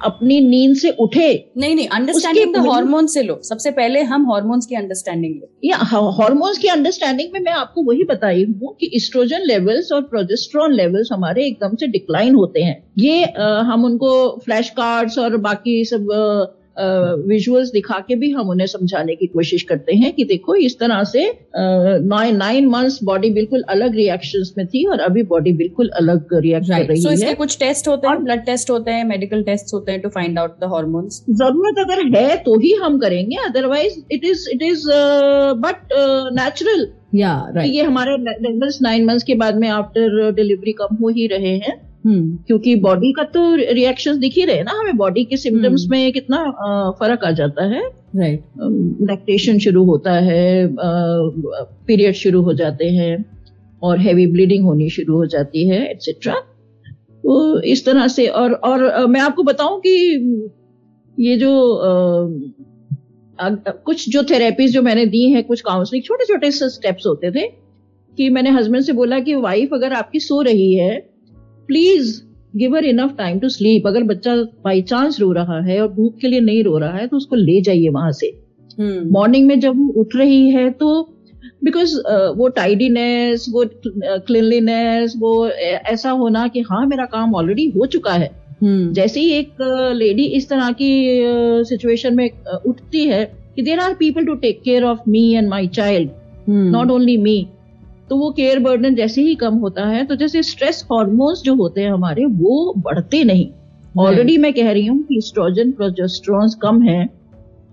अपनी 0.00 0.40
नींद 0.40 0.76
से 0.76 0.90
उठे 1.00 1.28
नहीं 1.58 1.74
नहीं 1.76 1.86
अंडरस्टैंडिंग 1.88 2.54
तो 2.54 2.60
हार्मोन 2.70 3.06
से 3.06 3.22
लो। 3.22 3.38
सबसे 3.42 3.70
पहले 3.70 4.02
हम 4.02 4.30
हार्मोन्स 4.30 4.66
की 4.66 4.74
अंडरस्टैंडिंग 4.74 5.34
लो। 5.34 5.48
या 5.64 5.76
हार्मोन्स 6.16 6.58
की 6.58 6.68
अंडरस्टैंडिंग 6.68 7.30
में 7.32 7.40
मैं 7.40 7.52
आपको 7.52 7.82
वही 7.82 8.04
बताई 8.04 8.44
हूँ 8.44 8.74
कि 8.80 8.90
स्ट्रोजन 9.00 9.46
लेवल्स 9.46 9.92
और 9.92 10.02
प्रोजेस्ट्रॉन 10.02 10.72
लेवल्स 10.72 11.12
हमारे 11.12 11.46
एकदम 11.46 11.76
से 11.76 11.86
डिक्लाइन 11.86 12.34
होते 12.34 12.62
हैं। 12.62 12.76
ये 12.98 13.24
आ, 13.24 13.60
हम 13.62 13.84
उनको 13.84 14.12
फ्लैश 14.44 14.70
कार्ड्स 14.70 15.18
और 15.18 15.36
बाकी 15.46 15.84
सब 15.84 16.12
आ, 16.12 16.44
विजुअल्स 16.76 17.70
दिखा 17.72 17.98
के 18.08 18.14
भी 18.16 18.30
हम 18.30 18.48
उन्हें 18.50 18.66
समझाने 18.66 19.14
की 19.14 19.26
कोशिश 19.26 19.62
करते 19.62 19.94
हैं 19.96 20.12
कि 20.12 20.24
देखो 20.24 20.54
इस 20.56 20.78
तरह 20.78 21.02
से 21.04 21.24
नाइन 21.56 22.36
नाइन 22.36 22.68
मंथ्स 22.68 22.98
बॉडी 23.04 23.30
बिल्कुल 23.30 23.62
अलग 23.68 23.94
रिएक्शंस 23.96 24.52
में 24.58 24.66
थी 24.66 24.84
और 24.86 25.00
अभी 25.00 25.22
बॉडी 25.22 25.52
बिल्कुल 25.52 25.88
अलग 25.96 26.34
रिएक्ट 26.34 26.68
कर 26.68 26.84
रही 26.86 27.02
so 27.02 27.08
है। 27.08 27.14
इसके 27.14 27.34
कुछ 27.34 27.58
टेस्ट 27.58 27.88
होते 27.88 28.08
हैं 28.08 28.22
ब्लड 28.24 28.44
टेस्ट 28.46 28.70
होते 28.70 28.90
हैं 28.90 29.04
मेडिकल 29.04 29.42
टेस्ट 29.42 29.74
होते 29.74 29.92
हैं 29.92 30.00
to 30.00 30.08
find 30.08 30.38
out 30.38 30.58
the 30.60 30.64
hormones 30.64 31.24
ज़रूरत 31.30 31.78
अगर 31.78 32.04
है 32.16 32.36
तो 32.36 32.58
ही 32.60 32.72
हम 32.82 32.98
करेंगे 32.98 33.36
otherwise 33.46 33.98
it 34.12 34.24
is 34.24 34.48
it 34.50 34.62
is 34.62 34.86
but 35.64 35.94
natural 36.40 36.86
या 37.14 37.62
ये 37.64 37.82
हमारे 37.82 38.16
नाइन 38.20 39.04
मंथ्स 39.04 39.22
के 39.22 39.34
बाद 39.34 39.56
में 39.56 39.68
आफ्टर 39.68 40.32
डिलीवरी 40.32 40.72
कम 40.72 40.96
हो 41.02 41.08
ही 41.08 41.26
रहे 41.26 41.56
हैं। 41.56 41.93
क्योंकि 42.06 42.74
बॉडी 42.76 43.12
का 43.12 43.22
तो 43.34 43.54
रिएक्शंस 43.54 44.16
दिख 44.16 44.32
ही 44.36 44.44
रहे 44.44 44.62
ना 44.62 44.72
हमें 44.72 44.96
बॉडी 44.96 45.24
के 45.24 45.36
सिम्टम्स 45.36 45.82
हम्म। 45.82 45.90
में 45.90 46.12
कितना 46.12 46.38
फ़र्क 47.00 47.24
आ 47.24 47.30
जाता 47.30 47.64
है। 47.64 47.82
राइट 48.16 48.42
लैक्टेशन 49.10 49.58
शुरू 49.58 49.84
होता 49.84 50.12
है 50.20 50.68
पीरियड 51.86 52.14
शुरू 52.14 52.42
हो 52.42 52.52
जाते 52.54 52.88
हैं 52.90 53.24
और 53.82 53.98
हैवी 53.98 54.26
ब्लीडिंग 54.26 54.64
होनी 54.64 54.88
शुरू 54.90 55.16
हो 55.16 55.26
जाती 55.26 55.68
है 55.68 55.84
एटसेट्रा 55.90 56.34
तो 57.24 57.60
इस 57.62 57.84
तरह 57.86 58.06
से 58.08 58.26
और 58.28 58.52
और 58.64 59.06
मैं 59.06 59.20
आपको 59.20 59.42
बताऊँ 59.42 59.80
कि 59.80 59.94
ये 61.18 61.36
जो 61.36 61.50
आ, 63.38 63.50
कुछ 63.84 64.08
जो 64.08 64.22
थेरेपीज 64.22 64.72
जो 64.72 64.82
मैंने 64.82 65.06
दी 65.06 65.28
हैं 65.30 65.44
कुछ 65.44 65.60
काउंसलिंग 65.60 66.04
छोटे 66.04 66.24
छोटे 66.24 66.50
स्टेप्स 66.50 67.06
होते 67.06 67.30
थे 67.30 67.46
कि 68.18 68.28
मैंने 68.30 68.50
हस्बैंड 68.50 68.84
से 68.84 68.92
बोला 68.92 69.18
कि 69.20 69.34
वाइफ 69.34 69.74
अगर 69.74 69.92
आपकी 69.92 70.20
सो 70.20 70.40
रही 70.42 70.74
है 70.74 71.13
please 71.66 72.22
give 72.56 72.76
her 72.76 72.84
enough 72.84 73.14
time 73.18 73.38
to 73.38 73.48
sleep 73.48 73.86
अगर 73.86 74.02
बच्चा 74.02 74.36
बाई 74.36 74.82
चांस 74.82 75.20
रो 75.20 75.32
रहा 75.32 75.60
है 75.60 75.80
और 75.80 75.88
भूख 75.88 76.18
के 76.18 76.28
लिए 76.28 76.40
नहीं 76.40 76.64
रो 76.64 76.78
रहा 76.78 76.96
है 76.96 77.06
तो 77.06 77.16
उसको 77.16 77.36
ले 77.36 77.60
जाइए 77.60 77.88
वहाँ 77.88 78.12
से। 78.12 78.32
Morning 78.80 79.44
hmm. 79.44 79.54
में 79.54 79.60
जब 79.60 79.76
वो 79.76 80.00
उठ 80.00 80.16
रही 80.16 80.50
है 80.50 80.70
तो 80.70 81.02
बिकॉज़ 81.64 81.94
uh, 81.96 82.36
वो 82.36 82.48
टाइडीनेस 82.48 83.46
वो 83.50 83.64
क्लिनलीनेस 83.98 85.14
वो 85.18 85.48
ऐसा 85.48 86.10
होना 86.10 86.48
कि 86.48 86.60
हाँ 86.60 86.86
मेरा 86.86 87.04
काम 87.04 87.34
ऑलरेडी 87.34 87.66
हो 87.76 87.86
चुका 87.86 88.12
है। 88.12 88.28
hmm. 88.30 88.94
जैसे 88.94 89.20
ही 89.20 89.30
एक 89.30 89.52
लेडी 89.96 90.28
uh, 90.28 90.34
इस 90.34 90.48
तरह 90.48 90.70
की 90.72 91.22
सिचुएशन 91.64 92.16
में 92.16 92.30
उठती 92.66 93.04
है 93.04 93.24
कि 93.56 93.62
there 93.62 93.78
are 93.78 93.94
people 93.94 94.24
to 94.24 94.34
take 94.34 94.62
care 94.62 94.84
of 94.84 94.98
me 95.08 95.32
and 95.34 95.48
my 95.48 95.66
child 95.66 96.10
not 96.48 96.90
only 96.90 97.16
me 97.16 97.46
तो 98.08 98.16
वो 98.16 98.30
केयर 98.30 98.58
बर्डन 98.58 98.94
जैसे 98.94 99.22
ही 99.22 99.34
कम 99.34 99.54
होता 99.56 99.86
है 99.86 100.04
तो 100.06 100.16
जैसे 100.16 100.42
स्ट्रेस 100.42 100.84
हॉर्मोन्स 100.90 101.42
जो 101.42 101.54
होते 101.54 101.80
हैं 101.80 101.92
हमारे 101.92 102.24
वो 102.24 102.72
बढ़ते 102.78 103.22
नहीं। 103.24 103.46
ऑलरेडी 103.98 104.36
मैं 104.38 104.52
कह 104.52 104.70
रही 104.72 104.86
हूँ 104.86 105.02
कि 105.02 105.20
स्ट्रोजन 105.20 105.70
प्रोजेस्ट्रॉन 105.72 106.50
कम 106.62 106.82
है। 106.82 107.08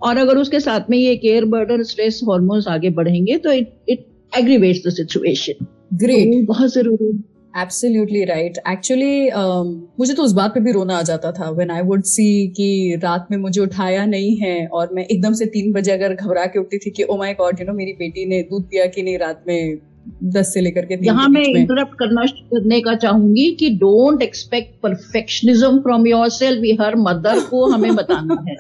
और 0.01 0.17
अगर 0.17 0.38
उसके 0.38 0.59
साथ 0.59 0.89
में 0.89 0.97
ये 0.97 1.15
केयर 1.17 1.45
बर्डन 1.47 1.83
स्ट्रेस 1.83 2.21
हॉर्मोन्स 2.27 2.67
आगे 2.67 2.89
बढ़ेंगे 2.91 3.38
तो 3.38 3.51
it 3.51 3.73
it 3.89 4.05
aggravates 4.33 4.88
the 4.88 4.91
situation 4.91 5.65
great 5.95 6.47
बहुत 6.47 6.73
ज़रूरी। 6.73 7.11
एब्सोल्युटली 7.53 8.23
राइट 8.25 8.57
एक्चुअली 8.69 9.29
मुझे 10.00 10.13
तो 10.13 10.23
उस 10.23 10.33
बात 10.33 10.53
पे 10.53 10.59
भी 10.59 10.71
रोना 10.71 10.97
आ 10.97 11.01
जाता 11.01 11.31
था। 11.31 11.50
व्हेन 11.50 11.71
आई 11.71 11.81
वुड 11.81 12.03
सी 12.05 12.47
कि 12.47 13.00
रात 13.03 13.27
में 13.31 13.38
मुझे 13.38 13.61
उठाया 13.61 14.05
नहीं 14.05 14.35
है 14.38 14.67
और 14.67 14.93
मैं 14.93 15.05
एकदम 15.05 15.33
से 15.33 15.45
तीन 15.47 15.71
बजे 15.73 15.91
अगर 15.91 16.13
घबरा 16.13 16.45
के 16.45 16.59
उठती 16.59 16.77
थी 16.77 16.91
कि 16.91 17.03
oh 17.03 17.17
my 17.17 17.33
god 17.33 17.59
you 17.59 17.65
know 17.67 17.73
मेरी 17.73 17.93
बेटी 17.93 18.25
ने 18.25 18.41
दूध 18.43 18.63
पिया 18.63 18.85
कि 18.85 19.03
नहीं 19.03 19.17
रात 19.17 19.43
में? 19.47 19.90
दस 20.24 20.53
से 20.53 20.62
लेकर 20.62 20.86
के 20.86 20.98
यहाँ 21.05 21.27
मैं 21.29 21.41
इंटरप्ट 21.41 21.93
करना 21.93 22.25
करने 22.25 22.79
का 22.81 22.93
चाहूँगी 22.96 23.51
कि 23.51 23.70
don't 23.70 24.22
expect 24.22 24.81
perfectionism 24.84 25.79
from 25.79 26.08
yourself 26.29 26.81
her 26.81 26.96
mother 26.96 27.39
को 27.39 27.65
हमें 27.65 27.96
बताना 27.96 28.38
है। 28.48 28.55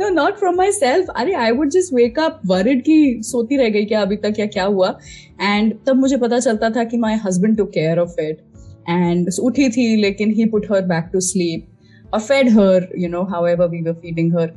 no 0.00 0.08
not 0.08 0.38
from 0.38 0.56
my 0.56 0.72
self 0.72 1.06
अरे 1.16 1.34
I 1.34 1.50
would 1.50 1.70
just 1.70 1.94
wake 1.94 2.18
up 2.18 2.40
worried 2.46 2.80
की 2.80 3.22
सोती 3.22 3.56
रह 3.56 3.68
गई 3.68 3.84
क्या 3.84 4.02
अभी 4.02 4.16
तक 4.16 4.34
या 4.38 4.46
क्या 4.46 4.64
हुआ? 4.64 4.98
एंड 5.42 5.74
तब 5.86 5.96
मुझे 5.96 6.16
पता 6.16 6.38
चलता 6.38 6.70
था 6.70 6.84
कि 6.84 6.96
my 6.96 7.14
husband 7.14 7.56
to 7.56 7.64
care 7.64 7.98
of 7.98 8.20
it 8.20 8.42
and 8.88 9.30
उठी 9.42 9.68
थी 9.68 9.96
लेकिन 9.96 10.30
he 10.30 10.44
put 10.44 10.66
her 10.72 10.82
back 10.82 11.10
to 11.12 11.20
sleep 11.20 12.14
और 12.14 12.20
fed 12.20 12.48
her 12.48 12.88
you 12.98 13.08
know 13.08 13.22
however 13.46 13.68
we 13.68 13.82
were 13.82 13.92
feeding 13.92 14.32
her 14.32 14.52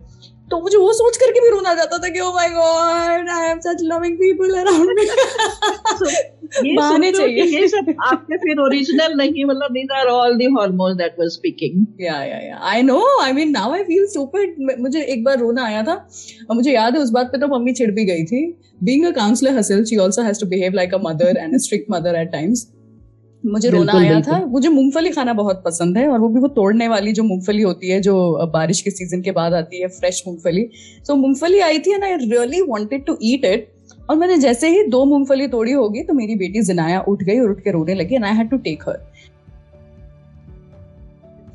तो 0.52 0.60
मुझे 0.62 0.78
वो 0.78 0.92
सोच 0.94 1.18
करके 1.18 1.40
भी 1.40 1.50
रोना 1.50 1.74
जाता 1.76 1.98
था 1.98 2.10
कि 2.10 2.20
ओ 2.20 2.32
my 2.34 2.48
god 2.50 3.30
I 3.30 3.48
have 3.48 3.60
such 3.66 3.82
loving 3.84 4.16
people 4.18 4.54
around 4.60 5.00
me 6.64 6.76
बहाने 6.76 7.12
चाहिए। 7.12 7.44
ये 7.52 7.68
सब 7.68 7.94
आपके 8.04 8.38
फिर 8.38 8.60
ओरिजिनल 8.60 9.14
नहीं 9.18 9.44
मतलब 9.46 9.74
these 9.74 9.92
are 9.98 10.08
all 10.08 10.38
the 10.38 10.48
hormones 10.58 10.98
that 10.98 11.20
were 11.20 11.30
speaking 11.30 11.86
या 12.02 12.24
या 12.24 12.40
या 12.46 12.58
I 12.72 12.82
know 12.82 13.00
I 13.24 13.32
mean 13.34 13.52
now 13.52 13.74
I 13.74 13.84
feel 13.84 14.06
stupid 14.08 14.56
मुझे 14.80 15.02
एक 15.04 15.24
बार 15.24 15.38
रोना 15.40 15.66
आया 15.66 15.84
था 15.84 15.94
और 16.50 16.56
मुझे 16.56 16.72
याद 16.72 16.96
है 16.96 17.02
उस 17.02 17.12
बात 17.12 17.32
पे 17.32 17.40
तो 17.40 17.48
मम्मी 17.48 17.74
चिढ़ 17.74 17.92
भी 17.92 18.06
गई 18.06 18.24
थी। 18.26 18.42
Being 18.84 19.06
a 19.06 19.12
counsellor 19.12 19.58
hassle 19.58 19.84
she 19.86 19.98
also 20.02 20.22
has 20.24 20.40
to 20.42 20.48
behave 20.48 20.74
like 20.76 20.94
a 20.94 20.98
mother 21.04 21.38
and 21.38 21.54
a 21.54 21.58
strict 21.64 21.92
mother 21.92 22.16
at 22.16 22.32
times 22.32 22.68
मुझे 23.44 23.70
रोना 23.70 23.94
आया 23.98 24.20
था। 24.22 24.40
मुझे 24.46 24.70
मूंगफली 24.70 25.10
खाना 25.10 25.34
बहुत 25.34 25.62
पसंद 25.66 25.98
है 25.98 26.08
और 26.10 26.20
वो 26.20 26.30
भी 26.30 26.40
वो 26.40 26.48
तोड़ने 26.56 26.88
वाली 26.88 27.12
जो 27.12 27.24
मूंगफली 27.24 27.62
होती 27.62 27.90
है 27.90 28.00
जो 28.02 28.16
बारिश 28.54 28.82
के 28.82 28.92
सीज़न 28.92 29.22
के 29.22 29.32
बाद 29.32 29.54
आती 29.54 29.82
है 29.82 29.88
फ्रेश 29.90 30.24
मूंगफली। 30.28 30.70
सो 31.08 31.16
मूंगफली 31.16 31.60
आई 31.60 31.80
थी 31.80 31.94
and 31.94 32.04
I 32.04 32.16
really 32.16 32.62
wanted 32.62 33.06
to 33.06 33.18
eat 33.24 33.46
it 33.46 33.68
और 34.10 34.16
मैंने 34.16 34.38
जैसे 34.38 34.70
ही 34.70 34.84
दो 34.88 35.04
मूंगफली 35.06 35.48
तोड़ी 35.48 35.72
होगी 35.72 36.04
तो 36.04 36.14
मेरी 36.14 36.36
बेटी 36.36 36.62
जिनाया 36.64 37.02
उठ 37.08 37.24
गई 37.24 37.40
और 37.40 37.52
उठ 37.52 37.60
के 37.64 37.72
रोने 37.72 37.96
लगी 37.96 38.16
and 38.16 38.26
I 38.26 38.36
had 38.36 38.50
to 38.50 38.58
take 38.58 38.84
her 38.88 39.00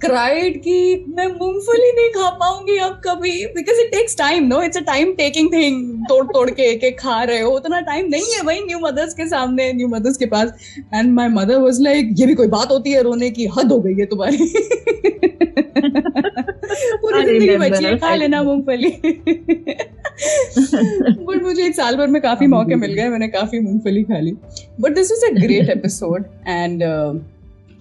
cried 0.05 0.61
कि 0.63 1.05
मैं 1.09 1.27
मूंगफली 1.29 1.91
नहीं 1.93 2.09
खा 2.13 2.29
पाऊँगी 2.41 2.77
अब 2.79 3.01
कभी। 3.05 3.33
Because 3.55 3.81
it 3.81 3.91
takes 3.93 4.17
time 4.19 4.47
no 4.47 4.63
it's 4.63 4.77
a 4.77 4.81
time 4.87 5.13
taking 5.15 5.53
thing 5.53 6.05
तोड़ 6.09 6.25
तोड़ 6.27 6.49
के 6.51 6.63
एक 6.87 6.99
खा 7.01 7.23
रहे 7.23 7.41
हो। 7.41 7.51
उतना 7.53 7.81
टाइम 7.83 8.09
नहीं 8.11 8.35
है 8.35 8.43
भाई 8.47 8.61
न्यू 8.61 8.79
मदर्स 8.81 9.15
के 9.15 9.27
सामने 9.29 9.73
न्यू 9.73 9.89
मदर्स 9.89 10.17
के 10.17 10.27
पास। 10.27 10.53
And 10.95 11.13
my 11.13 11.29
mother 11.31 11.59
was 11.61 11.81
like 11.83 12.15
ये 12.19 12.27
भी 12.27 12.35
कोई 12.35 12.47
बात 12.49 12.71
होती 12.71 12.93
है 12.93 13.03
रोने 13.03 13.31
की? 13.31 13.47
हद 13.59 13.73
हो 13.73 13.81
गई 13.81 13.95
है 13.95 14.07
तुम्हारी। 14.07 14.37
पूरी 17.01 17.25
ज़िंदगी 17.25 17.57
बची 17.57 17.85
है 17.85 17.97
खा 17.99 18.15
लेना 18.15 18.43
मूंगफली। 18.43 18.91
बट 21.21 21.43
मुझे 21.43 21.67
एक 21.67 21.75
साल 21.77 21.97
भर 21.97 22.07
में 22.07 22.21
काफ़ी 22.23 22.47
मौके 22.47 22.75
मिल 22.77 22.93
गए 22.95 23.09
मैंने 23.09 23.29
काफ़ी 23.29 23.61
मूंगफली 23.61 24.03
खा 24.05 24.19
ली। 24.19 24.33
But 24.81 24.95
this 24.95 25.11
was 25.13 25.31
a 25.31 25.35
great 25.41 25.71
episode 25.71 26.25
and 26.49 26.83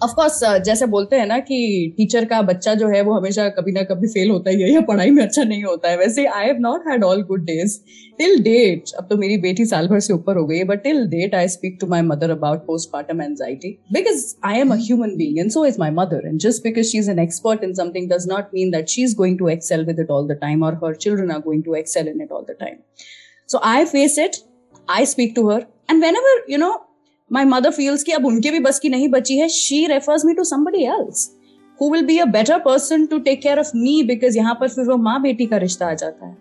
of course 0.03 0.43
uh, 0.43 0.57
जैसे 0.59 0.85
बोलते 0.87 1.15
हैं 1.15 1.25
ना 1.25 1.37
कि 1.39 1.57
टीचर 1.97 2.25
का 2.25 2.41
बच्चा 2.43 2.73
जो 2.73 2.87
है 2.87 3.01
वो 3.01 3.13
हमेशा 3.13 3.47
कभी 3.49 3.71
ना 3.71 3.81
कभी 3.83 4.07
फेल 4.07 4.29
होता 4.29 4.49
ही 4.49 4.61
है 4.61 4.71
या 4.73 4.81
पढ़ाई 4.81 5.09
में 5.09 5.21
अच्छा 5.23 5.43
नहीं 5.43 5.63
होता 5.63 5.89
है। 5.89 5.97
वैसे 5.97 6.25
I 6.27 6.45
have 6.45 6.57
not 6.59 6.87
had 6.87 7.03
all 7.03 7.21
good 7.23 7.45
days 7.45 7.77
till 8.17 8.37
date 8.43 8.91
अब 8.97 9.07
तो 9.09 9.17
मेरी 9.17 9.37
बेटी 9.41 9.65
साल 9.65 9.87
भर 9.87 9.99
से 9.99 10.13
ऊपर 10.13 10.37
हो 10.37 10.45
गई 10.45 10.57
है 10.57 10.63
but 10.63 10.83
till 10.83 11.05
date 11.09 11.35
I 11.35 11.47
speak 11.47 11.77
to 11.81 11.87
my 11.87 12.01
mother 12.03 12.31
about 12.31 12.65
postpartum 12.65 13.21
anxiety 13.21 13.77
because 13.93 14.25
I 14.45 14.59
am 14.59 14.73
a 14.73 14.77
human 14.79 15.15
being 15.17 15.39
and 15.39 15.51
so 15.51 15.65
is 15.65 15.79
my 15.79 15.91
mother 15.93 16.27
and 16.27 16.39
just 16.39 16.63
because 16.63 16.87
she 16.87 16.97
is 16.97 17.09
an 17.11 17.19
expert 17.19 17.63
in 17.63 17.73
something 17.73 18.09
does 18.11 18.27
not 18.29 18.53
mean 18.53 18.71
that 18.71 18.87
she 18.89 19.03
is 19.03 19.15
going 19.17 19.37
to 19.39 19.49
excel 19.49 19.85
with 19.85 19.99
it 19.99 20.11
all 20.11 20.27
the 20.27 20.37
time 20.41 20.63
और 20.63 20.79
her 20.83 20.95
children 20.95 21.31
are 21.31 21.39
going 21.41 21.63
to 21.63 21.75
excel 21.75 22.07
in 22.07 22.21
it 22.21 22.31
all 22.31 22.45
the 22.49 22.55
time 22.59 22.75
so 23.49 23.61
I 23.65 23.85
face 23.85 24.19
it 24.19 24.37
I 24.89 25.05
speak 25.05 25.33
to 25.35 25.49
her 25.49 25.65
and 25.91 26.03
whenever 26.15 26.45
you 26.49 26.57
know 26.57 26.73
my 27.33 27.45
mother 27.45 27.71
feels 27.71 28.03
कि 28.03 28.11
अब 28.11 28.25
उनके 28.25 28.51
भी 28.51 28.59
बस 28.59 28.79
की 28.79 28.89
नहीं 28.89 29.07
बची 29.09 29.37
है। 29.37 29.47
She 29.49 29.85
refers 29.87 30.25
me 30.25 30.33
to 30.33 30.43
somebody 30.45 30.83
else 30.85 31.29
who 31.79 31.89
will 31.91 32.05
be 32.05 32.17
a 32.17 32.25
better 32.31 32.59
person 32.59 33.05
to 33.05 33.19
take 33.19 33.41
care 33.41 33.59
of 33.59 33.71
me 33.75 34.01
because 34.03 34.37
यहाँ 34.37 34.57
पर 34.59 34.67
फिर 34.69 34.85
वो 34.85 34.97
माँ 34.99 35.21
बेटी 35.21 35.45
का 35.45 35.57
रिश्ता 35.57 35.87
आ 35.87 35.93
जाता 35.93 36.25
है। 36.25 36.37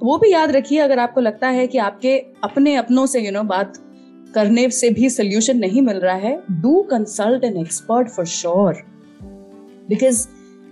तो 0.00 0.06
वो 0.06 0.16
भी 0.18 0.32
याद 0.32 0.50
रखिए 0.50 0.78
अगर 0.78 0.98
आपको 0.98 1.20
लगता 1.20 1.48
है 1.50 1.66
कि 1.66 1.78
आपके 1.80 2.18
अपने 2.44 2.74
अपनों 2.76 3.06
से 3.06 3.20
यू 3.20 3.24
you 3.24 3.34
नो 3.34 3.38
know, 3.38 3.48
बात 3.50 3.78
करने 4.34 4.68
से 4.70 4.90
भी 4.90 5.08
सोल्यूशन 5.10 5.58
नहीं 5.58 5.82
मिल 5.82 5.96
रहा 5.96 6.14
है 6.16 6.36
do 6.60 6.82
consult 6.90 7.44
an 7.44 7.56
expert 7.56 8.08
for 8.08 8.26
sure 8.26 8.82
because 9.88 10.26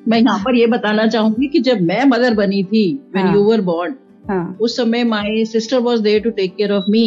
मैं 0.08 0.18
यहाँ 0.18 0.38
पर 0.44 0.54
ये 0.54 0.66
बताना 0.66 1.06
चाहूँगी 1.06 1.48
कि 1.48 1.60
जब 1.60 1.80
मैं 1.82 2.04
मदर 2.04 2.34
बनी 2.34 2.62
थी 2.64 2.82
व्हेन 3.14 3.34
यू 3.34 3.42
वर 3.42 3.60
बोर्न 3.60 4.54
उस 4.60 4.76
समय 4.76 5.04
my 5.04 5.44
sister 5.44 5.78
was 5.80 6.00
there 6.00 6.20
to 6.20 6.30
take 6.30 6.54
care 6.56 6.72
of 6.72 6.90
me 6.90 7.04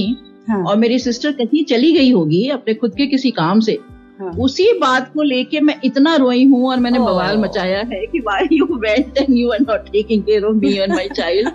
हाँ. 0.47 0.63
और 0.63 0.77
मेरी 0.77 0.99
सिस्टर 0.99 1.32
कहीं 1.32 1.63
चली 1.65 1.91
गई 1.93 2.12
होगी 2.12 2.47
अपने 2.49 2.73
खुद 2.73 2.95
के 2.95 3.08
किसी 3.08 3.32
काम 3.32 3.60
से। 3.60 3.77
हाँ. 4.19 4.32
उसी 4.39 4.71
बात 4.79 5.12
को 5.13 5.23
लेके 5.23 5.60
मैं 5.60 5.75
इतना 5.84 6.15
रोई 6.15 6.43
हूँ 6.45 6.69
और 6.69 6.79
मैंने 6.79 6.99
बवाल 6.99 7.38
मचाया 7.38 7.79
है 7.91 8.06
कि 8.06 8.19
why 8.19 8.47
you 8.51 8.65
went 8.75 9.17
and 9.17 9.38
you 9.38 9.51
are 9.51 9.62
not 9.62 9.89
taking 9.91 10.23
care 10.23 10.43
of 10.43 10.56
me 10.56 10.73
and 10.73 10.93
my 10.93 11.08
child 11.15 11.49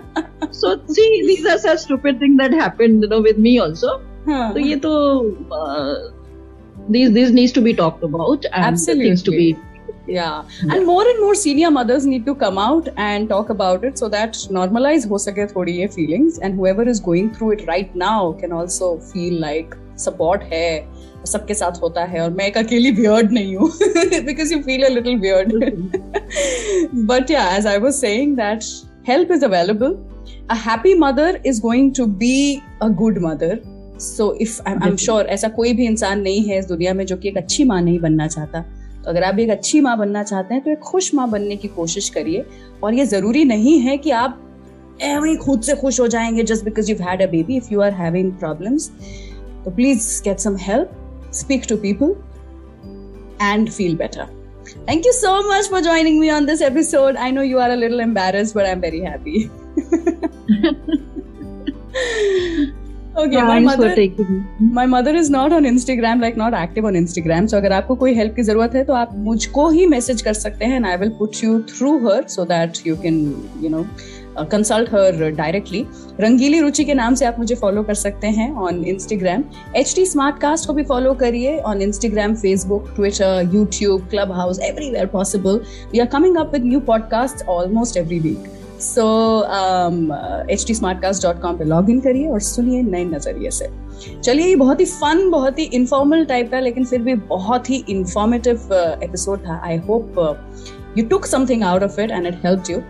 so 0.53 0.75
see 0.93 1.07
these 1.27 1.45
are 1.47 1.57
such 1.57 1.79
stupid 1.79 2.21
thing 2.21 2.37
that 2.39 2.53
happened 2.61 3.03
you 3.03 3.09
know 3.09 3.19
with 3.21 3.39
me 3.39 3.57
also 3.57 3.97
तो 4.27 4.59
ये 4.59 4.75
तो 4.75 4.91
this 6.91 7.09
this 7.09 7.31
needs 7.31 7.53
to 7.53 7.61
be 7.61 7.73
talked 7.73 8.03
about 8.03 8.45
and 8.45 8.77
things 8.87 9.25
to 9.25 9.31
be 9.31 9.51
yeah 10.09 10.43
and 10.75 10.85
more 10.85 11.03
and 11.09 11.19
more 11.23 11.33
senior 11.41 11.71
mothers 11.71 12.05
need 12.11 12.25
to 12.29 12.35
come 12.43 12.57
out 12.57 12.89
and 13.07 13.29
talk 13.33 13.51
about 13.55 13.83
it 13.89 14.03
so 14.03 14.09
that 14.15 14.39
normalize 14.59 15.07
ho 15.11 15.19
sake 15.25 15.43
thodi 15.51 15.75
ye 15.81 15.89
feelings 15.97 16.39
and 16.47 16.61
whoever 16.61 16.87
is 16.95 17.03
going 17.09 17.29
through 17.35 17.51
it 17.57 17.67
right 17.73 17.95
now 18.05 18.17
can 18.41 18.57
also 18.61 18.91
feel 19.11 19.39
like 19.47 19.77
support 20.07 20.49
hai 20.53 20.65
सबके 21.27 21.53
साथ 21.53 21.81
होता 21.81 22.03
है 22.11 22.19
और 22.23 22.29
मैं 22.33 22.45
एक 22.47 22.57
अकेली 22.57 22.91
weird 22.99 23.31
नहीं 23.31 23.55
हूँ 23.55 23.69
because 24.25 24.53
you 24.53 24.59
feel 24.63 24.83
a 24.83 24.89
little 24.89 25.17
weird 25.19 25.53
but 27.09 27.31
या 27.31 27.49
as 27.55 27.67
I 27.67 27.77
was 27.77 27.93
saying 27.93 28.35
that 28.37 28.63
help 29.09 29.29
is 29.33 29.43
available 29.45 29.93
a 30.53 30.55
happy 30.55 30.93
mother 31.03 31.27
is 31.51 31.59
going 31.59 31.91
to 31.99 32.05
be 32.23 32.33
a 32.87 32.89
good 33.01 33.19
mother 33.21 33.51
so 33.97 34.27
if 34.45 34.59
I'm, 34.65 34.83
I'm 34.87 34.97
sure 34.97 35.23
ऐसा 35.35 35.49
कोई 35.55 35.73
भी 35.73 35.85
इंसान 35.85 36.21
नहीं 36.21 36.43
है 36.49 36.59
इस 36.59 36.65
दुनिया 36.65 36.93
में 36.93 37.05
जो 37.05 37.17
कि 37.17 37.29
एक 37.29 37.37
अच्छी 37.37 37.63
माँ 37.71 37.81
नहीं 37.81 37.99
बनना 37.99 38.27
चाहता 38.27 38.63
तो 39.03 39.09
अगर 39.09 39.23
आप 39.23 39.39
एक 39.39 39.49
अच्छी 39.49 39.81
माँ 39.81 39.97
बनना 39.97 40.23
चाहते 40.23 40.53
हैं 40.53 40.63
तो 40.63 40.71
एक 40.71 40.79
खुश 40.79 41.13
माँ 41.15 41.29
बनने 41.29 41.55
की 41.55 41.67
कोशिश 41.67 42.09
करिए 42.09 42.45
और 42.83 42.93
ये 42.93 43.05
ज़रूरी 43.05 43.43
नहीं 43.45 43.79
है 43.79 43.97
कि 43.97 44.11
आप 44.11 44.39
एवरी 45.01 45.35
खुद 45.35 45.61
से 45.61 45.75
खुश 45.75 45.99
हो 45.99 46.07
जाएँगे 46.07 46.43
just 46.43 46.65
because 46.65 46.91
you 46.91 46.97
had 47.01 47.21
a 47.21 47.27
baby 47.27 47.57
if 47.57 47.73
you 47.73 47.81
are 47.81 47.93
having 47.93 48.31
problems 48.33 48.89
तो 49.65 49.71
please 49.71 50.21
get 50.23 50.39
some 50.39 50.57
help 50.61 51.31
speak 51.33 51.63
to 51.69 51.77
people 51.77 52.15
and 53.41 53.69
feel 53.69 53.95
better 53.95 54.37
Thank 54.87 55.05
you 55.05 55.13
so 55.13 55.29
much 55.43 55.67
for 55.67 55.79
joining 55.81 56.19
me 56.19 56.29
on 56.29 56.45
this 56.45 56.61
episode. 56.61 57.15
I 57.17 57.31
know 57.31 57.41
you 57.41 57.59
are 57.59 57.71
a 57.71 57.75
little 57.75 57.99
embarrassed, 57.99 58.53
but 58.53 58.67
I'm 58.67 58.81
very 58.81 59.01
happy. 59.01 59.49
okay 63.21 63.41
my 63.41 63.59
mother 63.59 63.89
my 64.71 64.85
mother 64.85 65.13
is 65.13 65.29
not 65.29 65.53
on 65.53 65.63
instagram 65.63 66.21
like 66.21 66.37
not 66.37 66.53
active 66.53 66.85
on 66.85 66.95
instagram. 66.95 67.47
So 67.47 67.57
अगर 67.57 67.71
आपको 67.71 67.95
कोई 67.95 68.13
help 68.15 68.35
की 68.35 68.43
ज़रूरत 68.43 68.75
है 68.75 68.83
तो 68.85 68.93
आप 68.93 69.15
मुझको 69.17 69.69
ही 69.69 69.85
message 69.87 70.21
कर 70.21 70.33
सकते 70.35 70.65
हैं 70.65 70.83
I 70.85 70.97
will 70.97 71.09
put 71.19 71.43
you 71.43 71.59
through 71.69 71.97
her 72.07 72.23
so 72.27 72.45
that 72.45 72.87
you 72.87 72.95
can 72.95 73.19
you 73.61 73.69
know 73.69 73.85
consult 74.51 74.89
her 74.89 75.31
directly 75.31 75.85
Rangeeli 76.19 76.59
Ruchi 76.59 76.83
के 76.85 76.93
नाम 76.93 77.15
से 77.15 77.25
आप 77.25 77.39
मुझे 77.39 77.55
फॉलो 77.55 77.83
कर 77.83 77.93
सकते 77.93 78.27
हैं 78.37 78.51
ऑन 78.67 78.83
इंस्टाग्राम 78.85 79.43
एच 79.75 79.93
टी 79.95 80.05
को 80.67 80.73
भी 80.73 80.83
फॉलो 80.83 81.13
करिए 81.13 81.57
on 81.71 81.81
Instagram 81.81 82.35
Facebook 82.35 82.93
Twitter 82.95 83.49
YouTube 83.53 84.07
clubhouse 84.31 84.59
everywhere 84.59 85.07
possible 85.07 85.59
we 85.91 85.99
are 85.99 86.07
coming 86.07 86.37
up 86.37 86.53
with 86.53 86.65
new 86.65 86.79
podcast 86.87 87.45
almost 87.49 87.97
every 87.97 88.19
week 88.19 88.58
so 88.81 89.05
H 90.51 90.65
T 90.67 90.73
smart 90.73 91.01
cast 91.01 91.23
dot 91.23 91.41
com 91.41 91.57
पर 91.57 91.65
log 91.65 91.89
in 91.89 91.99
करिए 91.99 92.27
और 92.27 92.39
सुनिए 92.39 92.81
नए 92.81 93.03
नज़रिए 93.05 93.49
से। 93.51 93.69
चलिए 94.23 94.45
ये 94.47 94.55
बहुत 94.55 94.79
ही 94.79 94.85
फन 94.85 95.29
बहुत 95.31 95.59
ही 95.59 95.63
इन्फॉर्मल 95.73 96.25
टाइप 96.25 96.51
का 96.51 96.59
लेकिन 96.59 96.85
फिर 96.85 97.01
भी 97.01 97.13
बहुत 97.29 97.69
ही 97.69 97.83
इंफॉर्मेटिव 97.89 98.73
एपिसोड 98.73 99.39
uh, 99.39 99.45
था। 99.47 99.61
I 99.65 99.77
hope 99.77 100.15
you 100.97 101.05
took 101.05 101.25
something 101.25 101.63
out 101.63 101.83
of 101.83 101.99
it 102.01 102.11
and 102.11 102.27
it 102.27 102.39
help 102.45 102.69
you 102.69 102.81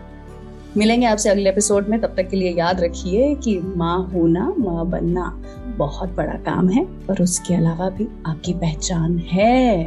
मिलेंगे 0.78 1.06
आपसे 1.08 1.30
अगले 1.30 1.50
एपिसोड 1.50 1.88
में। 1.90 2.00
तब 2.02 2.14
तक 2.18 2.30
के 2.30 2.38
लिए 2.38 2.52
याद 2.58 2.82
रखिए 2.82 3.34
कि 3.36 3.60
माँ 3.78 3.98
होना 4.14 4.54
माँ 4.58 4.86
बनना 4.90 5.32
बहुत 5.78 6.16
बड़ा 6.16 6.34
काम 6.46 6.70
है 6.70 6.86
पर 7.08 7.22
उसके 7.24 7.56
अलावा 7.56 7.90
भी 7.90 8.08
आपकी 8.28 8.54
पहचान 8.54 9.18
है। 9.32 9.84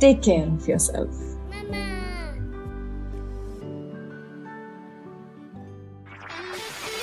take 0.00 0.20
care 0.20 0.48
of 0.48 0.70
your 0.70 0.78
self 0.78 1.29